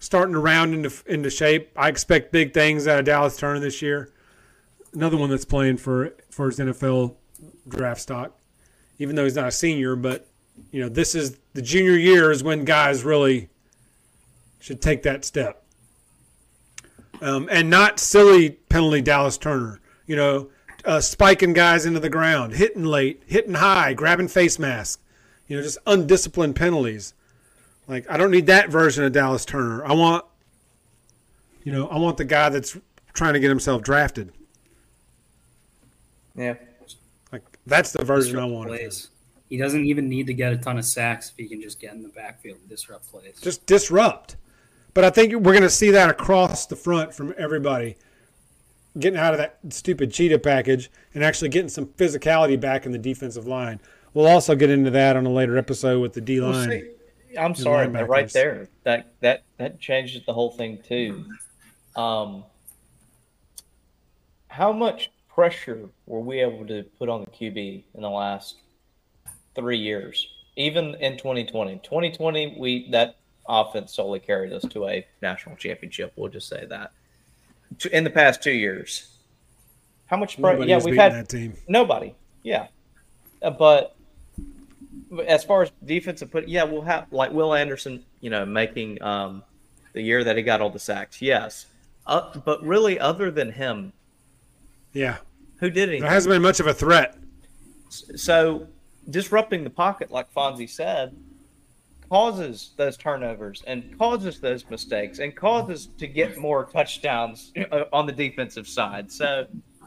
[0.00, 1.70] starting to round into into shape.
[1.76, 4.12] I expect big things out of Dallas Turner this year.
[4.92, 7.14] Another one that's playing for for his NFL
[7.68, 8.36] draft stock,
[8.98, 9.94] even though he's not a senior.
[9.94, 10.26] But
[10.72, 13.50] you know, this is the junior year is when guys really
[14.58, 15.64] should take that step,
[17.20, 19.80] um, and not silly penalty Dallas Turner.
[20.06, 20.50] You know,
[20.84, 25.00] uh, spiking guys into the ground, hitting late, hitting high, grabbing face mask.
[25.46, 27.14] You know, just undisciplined penalties.
[27.90, 29.84] Like I don't need that version of Dallas Turner.
[29.84, 30.24] I want,
[31.64, 32.78] you know, I want the guy that's
[33.12, 34.32] trying to get himself drafted.
[36.36, 36.54] Yeah.
[37.32, 38.68] Like that's the version I want.
[38.70, 38.78] of him.
[38.80, 39.08] plays.
[39.48, 41.92] He doesn't even need to get a ton of sacks if he can just get
[41.92, 43.40] in the backfield and disrupt plays.
[43.42, 44.36] Just disrupt.
[44.94, 47.96] But I think we're going to see that across the front from everybody
[48.98, 52.98] getting out of that stupid cheetah package and actually getting some physicality back in the
[52.98, 53.80] defensive line.
[54.14, 56.70] We'll also get into that on a later episode with the D Well, line.
[56.70, 56.90] see,
[57.38, 61.24] I'm sorry, but right there, that that that changes the whole thing too.
[61.96, 62.44] Um,
[64.48, 68.56] how much pressure were we able to put on the QB in the last
[69.54, 70.28] three years?
[70.56, 73.16] Even in 2020, 2020, we that
[73.48, 76.12] offense solely carried us to a national championship.
[76.16, 76.92] We'll just say that.
[77.92, 79.16] In the past two years,
[80.06, 80.40] how much?
[80.40, 81.54] Pre- yeah, we've had that team.
[81.68, 82.14] Nobody.
[82.42, 82.66] Yeah.
[83.40, 83.96] Uh, but
[85.26, 89.42] as far as defensive put, yeah, we'll have like Will Anderson, you know, making um,
[89.92, 91.20] the year that he got all the sacks.
[91.20, 91.66] Yes.
[92.06, 93.92] Uh, but really, other than him,
[94.92, 95.18] Yeah.
[95.58, 96.02] who did anything?
[96.02, 97.16] There hasn't been much of a threat.
[97.88, 98.66] So
[99.08, 101.14] disrupting the pocket, like Fonzie said,
[102.08, 108.06] causes those turnovers and causes those mistakes and causes to get more touchdowns uh, on
[108.06, 109.10] the defensive side.
[109.10, 109.46] So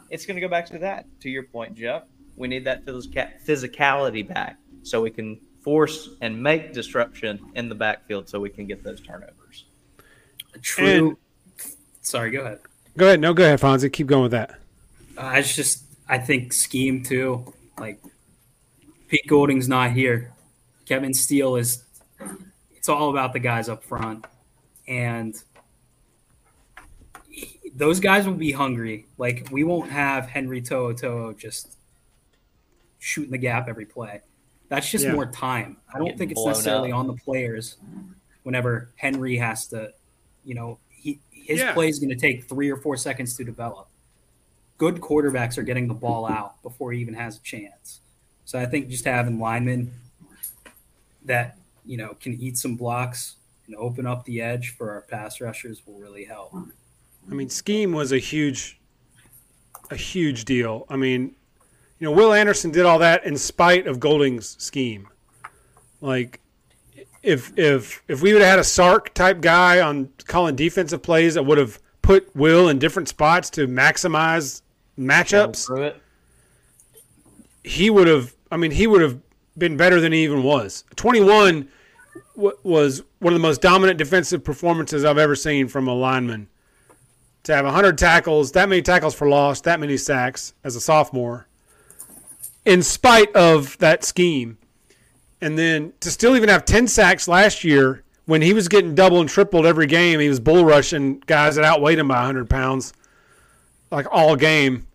[0.09, 1.05] it's going to go back to that.
[1.21, 2.03] To your point, Jeff,
[2.35, 8.29] we need that physicality back so we can force and make disruption in the backfield
[8.29, 9.65] so we can get those turnovers.
[10.53, 11.17] A true.
[12.01, 12.59] sorry, go ahead.
[12.97, 13.19] Go ahead.
[13.19, 13.91] No, go ahead, Fonzie.
[13.91, 14.59] Keep going with that.
[15.17, 17.53] Uh, it's just I think scheme too.
[17.79, 18.01] Like
[19.07, 20.31] Pete Golding's not here.
[20.85, 21.83] Kevin Steele is.
[22.75, 24.25] It's all about the guys up front,
[24.87, 25.41] and
[27.29, 29.05] he- those guys will be hungry.
[29.17, 31.77] Like we won't have Henry To'o To'o just
[32.99, 34.21] shooting the gap every play.
[34.73, 35.13] That's just Yeah.
[35.13, 35.77] more time.
[35.93, 36.97] I don't Getting think it's necessarily up.
[36.97, 37.77] on the players.
[38.41, 39.93] Whenever Henry has to,
[40.43, 41.73] you know, he his Yeah.
[41.73, 43.87] play is going to take three or four seconds to develop
[44.79, 48.01] good quarterbacks are getting the ball out before he even has a chance.
[48.45, 49.93] So I think just having linemen
[51.25, 53.35] that you know can eat some blocks
[53.67, 56.53] and open up the edge for our pass rushers will really help.
[57.29, 58.79] I mean, scheme was a huge,
[59.91, 60.85] a huge deal.
[60.89, 61.35] I mean,
[62.03, 65.07] you know, Will Anderson did all that in spite of Golding's scheme.
[66.01, 66.41] Like,
[67.21, 71.35] if if if we would have had a Sark type guy on calling defensive plays
[71.35, 74.63] that would have put Will in different spots to maximize
[74.99, 75.69] matchups,
[77.63, 78.35] he would have.
[78.51, 79.17] I mean, he would have
[79.57, 80.83] been better than he even was.
[80.97, 81.69] Twenty one
[82.35, 86.49] w- was one of the most dominant defensive performances I've ever seen from a lineman.
[87.43, 91.47] To have hundred tackles, that many tackles for loss, that many sacks as a sophomore,
[92.65, 94.57] in spite of that scheme,
[95.41, 99.19] and then to still even have ten sacks last year when he was getting double
[99.19, 102.93] and tripled every game, he was bull rushing guys that outweighed him by hundred pounds,
[103.91, 104.87] like all game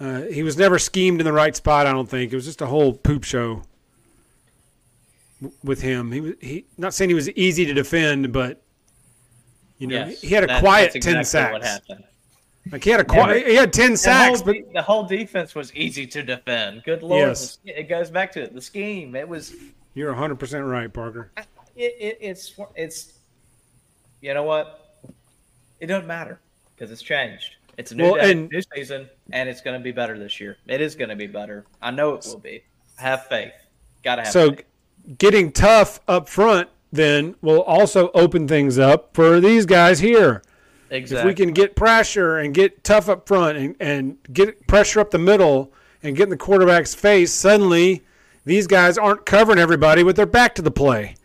[0.00, 1.86] Uh, he was never schemed in the right spot.
[1.86, 3.62] I don't think it was just a whole poop show
[5.62, 6.12] with him.
[6.12, 8.62] He was he not saying he was easy to defend, but
[9.78, 11.14] you know Yes, he had a that- quiet exactly
[11.60, 11.86] What sacks.
[12.64, 12.72] Happened.
[12.72, 13.46] Like he had a quiet.
[13.46, 16.82] He had ten The sacks, whole, but the whole defense was easy to defend.
[16.84, 17.58] Good lord, Yes.
[17.64, 18.54] it goes back to it.
[18.54, 19.14] The scheme.
[19.16, 19.54] It was.
[19.94, 21.30] you're 100 percent right, Parker.
[21.76, 23.12] It, it, it's it's.
[24.20, 24.98] You know what?
[25.80, 26.40] It doesn't matter
[26.74, 27.54] because it's changed.
[27.76, 30.40] It's a new Well, day, and- new season, and it's going to be better this
[30.40, 30.56] year.
[30.66, 31.64] It is going to be better.
[31.80, 32.64] I know it will be.
[32.96, 33.52] Have faith.
[34.02, 34.64] Gotta have So faith.
[35.18, 40.42] getting tough up front then will also open things up for these guys here.
[40.90, 41.18] Exactly.
[41.18, 45.10] If we can get pressure and get tough up front and, and get pressure up
[45.10, 45.72] the middle
[46.02, 48.02] and get in the quarterback's face, suddenly
[48.44, 51.16] these guys aren't covering everybody with their back to the play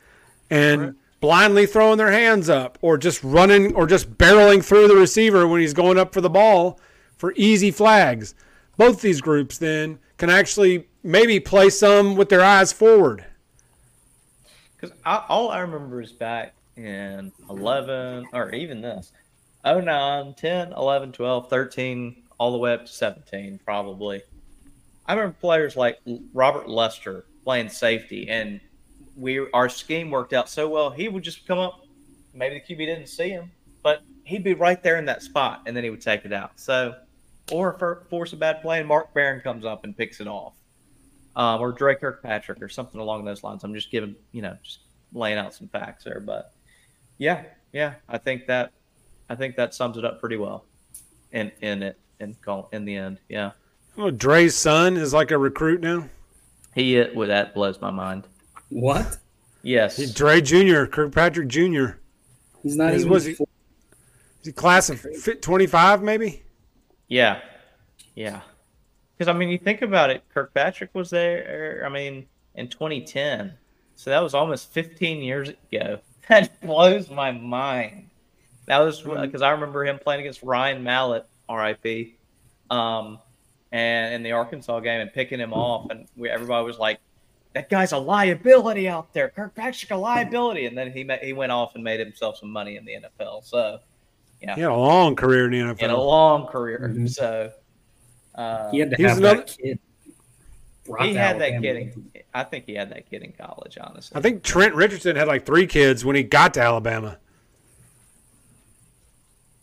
[0.49, 5.47] and blindly throwing their hands up or just running or just barreling through the receiver
[5.47, 6.80] when he's going up for the ball
[7.18, 8.36] for easy flags.
[8.76, 13.26] Both these groups then can actually maybe play some with their eyes forward.
[14.76, 19.14] Because all I remember is back in 11, or even this
[19.66, 24.22] 09, 10, 11, 12, 13, all the way up to 17, probably.
[25.05, 25.99] I remember players like
[26.34, 28.59] Robert Lester playing safety, and
[29.16, 30.89] we our scheme worked out so well.
[30.89, 31.86] He would just come up,
[32.34, 33.51] maybe the QB didn't see him,
[33.82, 36.59] but he'd be right there in that spot, and then he would take it out.
[36.59, 36.95] So,
[37.51, 40.53] or for force a bad play, and Mark Barron comes up and picks it off
[41.36, 43.64] um, or Dre Kirkpatrick or something along those lines.
[43.64, 44.80] I'm just giving, you know, just
[45.14, 46.20] laying out some facts there.
[46.20, 46.53] But
[47.18, 48.72] yeah, yeah, I think that
[49.34, 50.65] I think that sums it up pretty well.
[51.31, 53.51] In in it in call in the end, yeah.
[53.97, 56.07] Oh, Dre's son is like a recruit now.
[56.75, 58.27] He uh, well, that blows my mind.
[58.69, 59.17] What?
[59.63, 61.86] Yes, He, Dre Jr., Kirkpatrick Jr.
[62.61, 63.11] He's not Is- even.
[63.13, 63.49] was he- full-
[64.41, 66.43] Is he class of fit 25 maybe?
[67.07, 67.41] yeah,
[68.13, 68.41] yeah.
[69.17, 70.23] Because I mean, you think about it.
[70.34, 71.81] Kirkpatrick was there.
[71.86, 73.53] I mean, in 2010,
[73.95, 75.99] so that was almost 15 years ago.
[76.29, 78.09] That blows my mind.
[78.66, 82.16] That was because I remember him playing against Ryan Mallett, R.I.P.
[82.70, 83.20] Um,
[83.72, 86.99] and in the Arkansas game and picking him off, and we, everybody was like,
[87.53, 91.51] "That guy's a liability out there, Kirkpatrick, a liability." And then he ma- he went
[91.51, 93.43] off and made himself some money in the NFL.
[93.43, 93.80] So
[94.41, 95.84] yeah, He had a long career in the NFL.
[95.84, 97.09] in a long career, Mhm.
[97.09, 97.51] so
[98.36, 99.80] uh, He had to have another- that kid.
[100.86, 101.76] brought he to had that kid.
[101.76, 103.78] In, I think he had that kid in college.
[103.80, 107.18] Honestly, I think Trent Richardson had like three kids when he got to Alabama.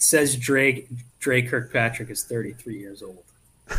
[0.01, 0.89] Says Drake.
[1.21, 3.23] Dre Kirkpatrick is 33 years old.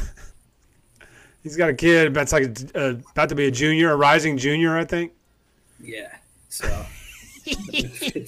[1.43, 4.78] He's got a kid that's like uh, about to be a junior, a rising junior,
[4.78, 5.11] I think.
[5.82, 6.15] Yeah.
[6.47, 6.86] So.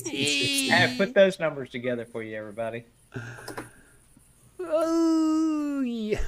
[0.06, 2.86] Hey, put those numbers together for you, everybody.
[4.60, 6.20] Oh yeah.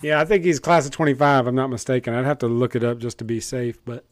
[0.00, 1.48] Yeah, I think he's class of 25.
[1.48, 2.14] I'm not mistaken.
[2.14, 4.04] I'd have to look it up just to be safe, but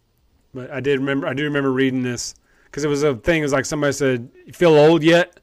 [0.52, 1.28] but I did remember.
[1.28, 2.34] I do remember reading this
[2.76, 3.40] because it was a thing.
[3.40, 5.40] It was like somebody said, "You feel old yet?"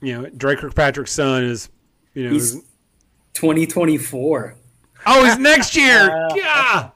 [0.00, 1.68] You know, Dre Kirkpatrick's son is,
[2.12, 2.54] you know, He's
[3.34, 4.56] 2024.
[5.06, 6.28] oh, he's next year.
[6.34, 6.90] Yeah.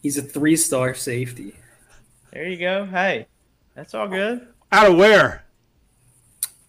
[0.00, 1.54] He's a three-star safety.
[2.32, 2.86] There you go.
[2.86, 3.26] Hey,
[3.74, 4.48] that's all good.
[4.72, 5.44] Out of where?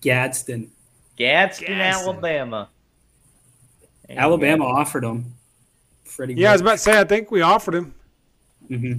[0.01, 0.71] Gadsden.
[1.15, 2.09] Gadsden, Gadsden.
[2.09, 2.69] Alabama.
[4.09, 4.71] Alabama go.
[4.71, 5.35] offered him.
[6.03, 6.33] Freddie.
[6.33, 6.99] Yeah, I was about to say.
[6.99, 7.93] I think we offered him.
[8.67, 8.93] hmm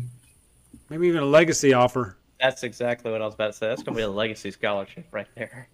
[0.91, 3.68] Maybe even a legacy offer, That's exactly what I was about to say.
[3.68, 5.68] That's gonna be a legacy scholarship right there.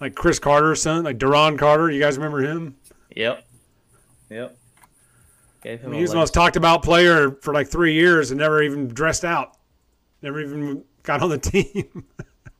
[0.00, 1.90] like Cris Carter's son, like Duron Carter.
[1.90, 2.76] You guys remember him?
[3.14, 3.44] Yep.
[4.30, 4.56] Yep.
[5.62, 8.40] Gave I mean, he was the most talked about player for like three years and
[8.40, 9.56] never even dressed out.
[10.22, 12.04] Never even got on the team.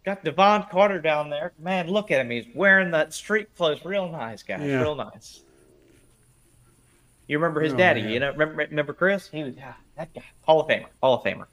[0.04, 1.54] Got Devon Carter down there.
[1.58, 2.28] Man, look at him.
[2.28, 3.86] He's wearing that street clothes.
[3.86, 4.60] Real nice, guys.
[4.60, 4.82] Yeah.
[4.82, 5.44] Real nice.
[7.26, 8.02] You remember his Oh, daddy?
[8.02, 8.10] man.
[8.10, 9.28] You know, remember, remember Cris?
[9.28, 10.22] He was ah, that guy.
[10.42, 10.88] Hall of Famer.
[11.02, 11.46] Hall of Famer.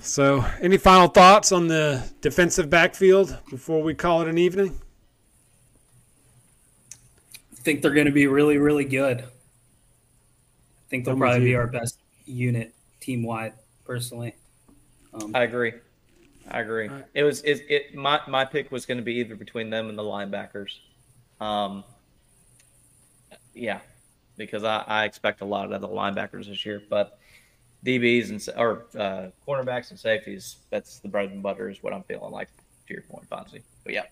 [0.00, 4.78] So, any final thoughts on the defensive backfield before we call it an evening?
[7.52, 9.20] I think they're going to be really, really good.
[9.20, 9.24] I
[10.88, 13.54] think they'll I'm probably be our best unit team wide,
[13.84, 14.34] personally.
[15.14, 15.72] Um, I agree.
[16.50, 16.88] I agree.
[16.88, 17.04] Alright.
[17.14, 19.96] It was it, it my my pick was going to be either between them and
[19.96, 20.78] the linebackers.
[21.40, 21.84] Um,
[23.54, 23.80] yeah,
[24.36, 27.19] because I, I expect a lot of the linebackers this year, but
[27.84, 31.92] DBs and sa- or uh, cornerbacks and safeties, that's the bread and butter is what
[31.92, 32.48] I'm feeling like.
[32.88, 33.62] To your point, Fonzie.
[33.84, 34.02] But yeah,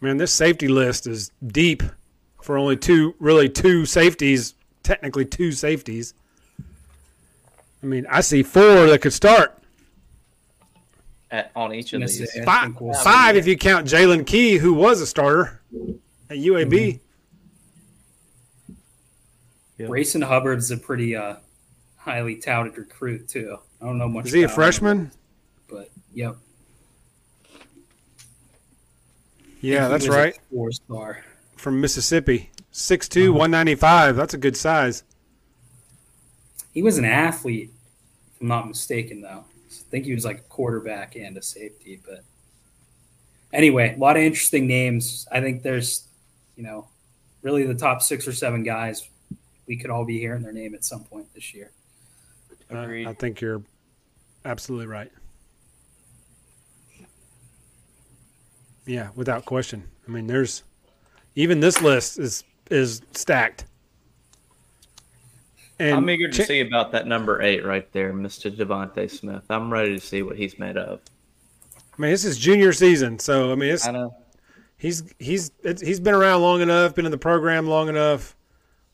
[0.00, 1.82] Man, this safety list is deep
[2.42, 6.14] for only two, really two safeties, technically two safeties.
[7.82, 9.58] I mean, I see four that could start.
[11.30, 12.34] at, on each of Miss these.
[12.34, 12.44] it.
[12.44, 15.60] Five, we'll five if you count Jaylen Key, who was a starter
[16.30, 17.00] at UAB.
[19.78, 21.36] Grayson Hubbard's a pretty uh,
[22.04, 23.58] highly touted recruit too.
[23.80, 24.26] I don't know much.
[24.26, 25.10] Is he a about him, freshman?
[25.68, 26.36] but yep.
[29.62, 30.38] Yeah, that's right.
[30.50, 31.24] Four star.
[31.56, 32.50] From Mississippi.
[32.74, 33.32] 6'2", uh-huh.
[33.32, 34.16] 195.
[34.16, 35.04] That's a good size.
[36.74, 37.70] He was an athlete,
[38.34, 39.44] if I'm not mistaken, though.
[39.46, 42.00] I think he was like a quarterback and a safety.
[42.04, 42.24] But
[43.52, 45.26] anyway, a lot of interesting names.
[45.32, 46.06] I think there's,
[46.56, 46.88] you know,
[47.40, 49.08] really the top six or seven guys.
[49.66, 51.70] We could all be hearing their name at some point this year.
[52.76, 53.06] Agreed.
[53.06, 53.62] I think you're
[54.44, 55.10] absolutely right.
[58.86, 59.84] Yeah, without question.
[60.06, 60.62] I mean, there's
[61.34, 63.66] even this list is is stacked.
[65.78, 68.54] And I'm eager to cha- see about that number eight right there, Mr.
[68.54, 69.42] Devonta Smith.
[69.50, 71.00] I'm ready to see what he's made of.
[71.76, 74.14] I mean, this is junior season, so I mean, it's, I know.
[74.76, 78.36] he's he's it's, he's been around long enough, been in the program long enough.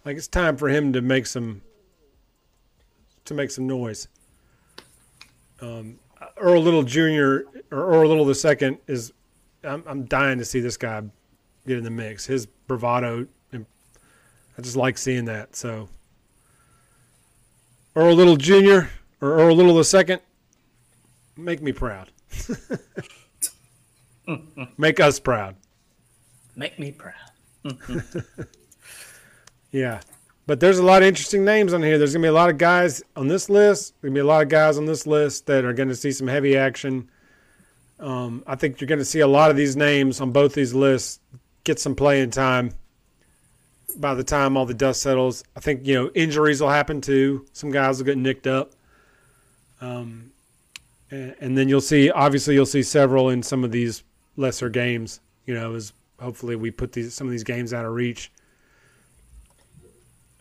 [0.05, 1.63] Like it's time for him to make some
[3.31, 4.09] to make some noise.
[5.61, 5.99] Um,
[6.37, 7.47] Earl Little Jr.
[7.71, 9.13] or Earl Little the second is
[9.63, 11.03] I'm, I'm dying to see this guy
[11.67, 12.27] get in the mix.
[12.27, 15.55] His bravado, I just like seeing that.
[15.55, 15.89] So
[17.95, 18.89] Earl Little Jr.
[19.21, 20.21] or Earl Little the second,
[21.37, 22.11] make me proud.
[24.77, 25.55] make us proud.
[26.57, 27.15] Make me proud.
[29.73, 30.01] Yeah.
[30.51, 31.97] But there's a lot of interesting names on here.
[31.97, 33.95] There's going to be a lot of guys on this list.
[33.95, 35.95] There's going to be a lot of guys on this list that are going to
[35.95, 37.09] see some heavy action.
[38.01, 40.75] Um, I think you're going to see a lot of these names on both these
[40.75, 41.21] lists
[41.63, 42.73] get some playing time
[43.97, 45.45] by the time all the dust settles.
[45.55, 47.47] I think, you know, injuries will happen too.
[47.53, 48.73] Some guys will get nicked up.
[49.81, 50.33] Um,
[51.13, 54.03] and, and then you'll see, obviously, you'll see several in some of these
[54.37, 57.93] lesser games, you know, as hopefully we put these some of these games out of
[57.93, 58.33] reach.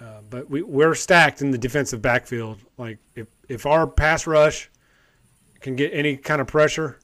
[0.01, 2.59] Uh, but we, we're stacked in the defensive backfield.
[2.77, 4.69] Like if if our pass rush
[5.59, 6.99] can get any kind of pressure,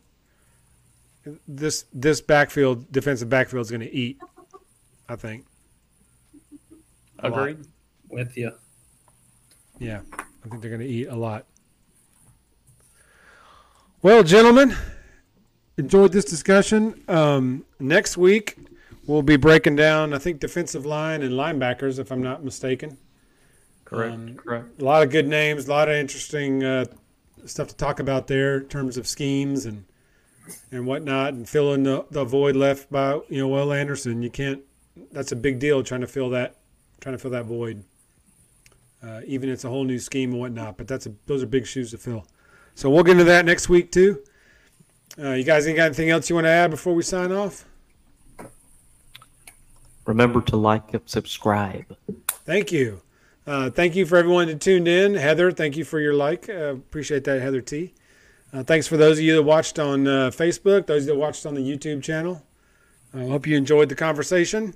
[1.48, 4.20] this this backfield defensive backfield is going to eat.
[5.10, 5.46] I think.
[7.20, 7.60] Agreed.
[8.10, 8.52] With you.
[9.80, 11.46] Yeah, I think they're going to eat a lot.
[14.02, 14.76] Well, gentlemen,
[15.78, 17.04] enjoyed this discussion.
[17.08, 18.58] Um, next week,
[19.08, 22.98] we'll be breaking down, I think, defensive line and linebackers, if I'm not mistaken.
[23.86, 24.14] Correct.
[24.14, 24.82] Um, Correct.
[24.82, 26.86] A lot of good names, a lot of interesting uh,
[27.46, 29.86] stuff to talk about there in terms of schemes and
[30.72, 34.22] and whatnot, and filling the, the void left by you know Will Anderson.
[34.22, 34.62] You can't.
[35.12, 36.58] That's a big deal trying to fill that
[37.02, 37.84] trying to fill that void.
[39.04, 41.68] Uh, even it's a whole new scheme and whatnot, but that's a those are big
[41.68, 42.26] shoes to fill.
[42.74, 44.24] So we'll get into that next week too.
[45.18, 47.66] Uh, you guys ain't got anything else you want to add before we sign off?
[50.06, 51.96] Remember to like and subscribe.
[52.28, 53.02] Thank you.
[53.48, 55.14] Uh, thank you for everyone that tuned in.
[55.16, 56.50] Heather, thank you for your like.
[56.50, 57.94] Uh, appreciate that, Heather T.
[58.54, 61.54] Uh, thanks for those of you that watched on uh, Facebook, those that watched on
[61.56, 62.44] the YouTube channel.
[63.14, 64.76] I hope you enjoyed the conversation.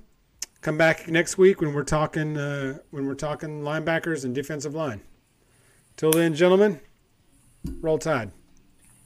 [0.60, 5.00] Come back next week when we're talking uh, when we're talking linebackers and defensive line.
[5.96, 6.80] Till then, gentlemen,
[7.80, 8.30] roll tide.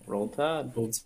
[0.07, 0.73] Roll Tide.
[0.75, 1.05] Holds-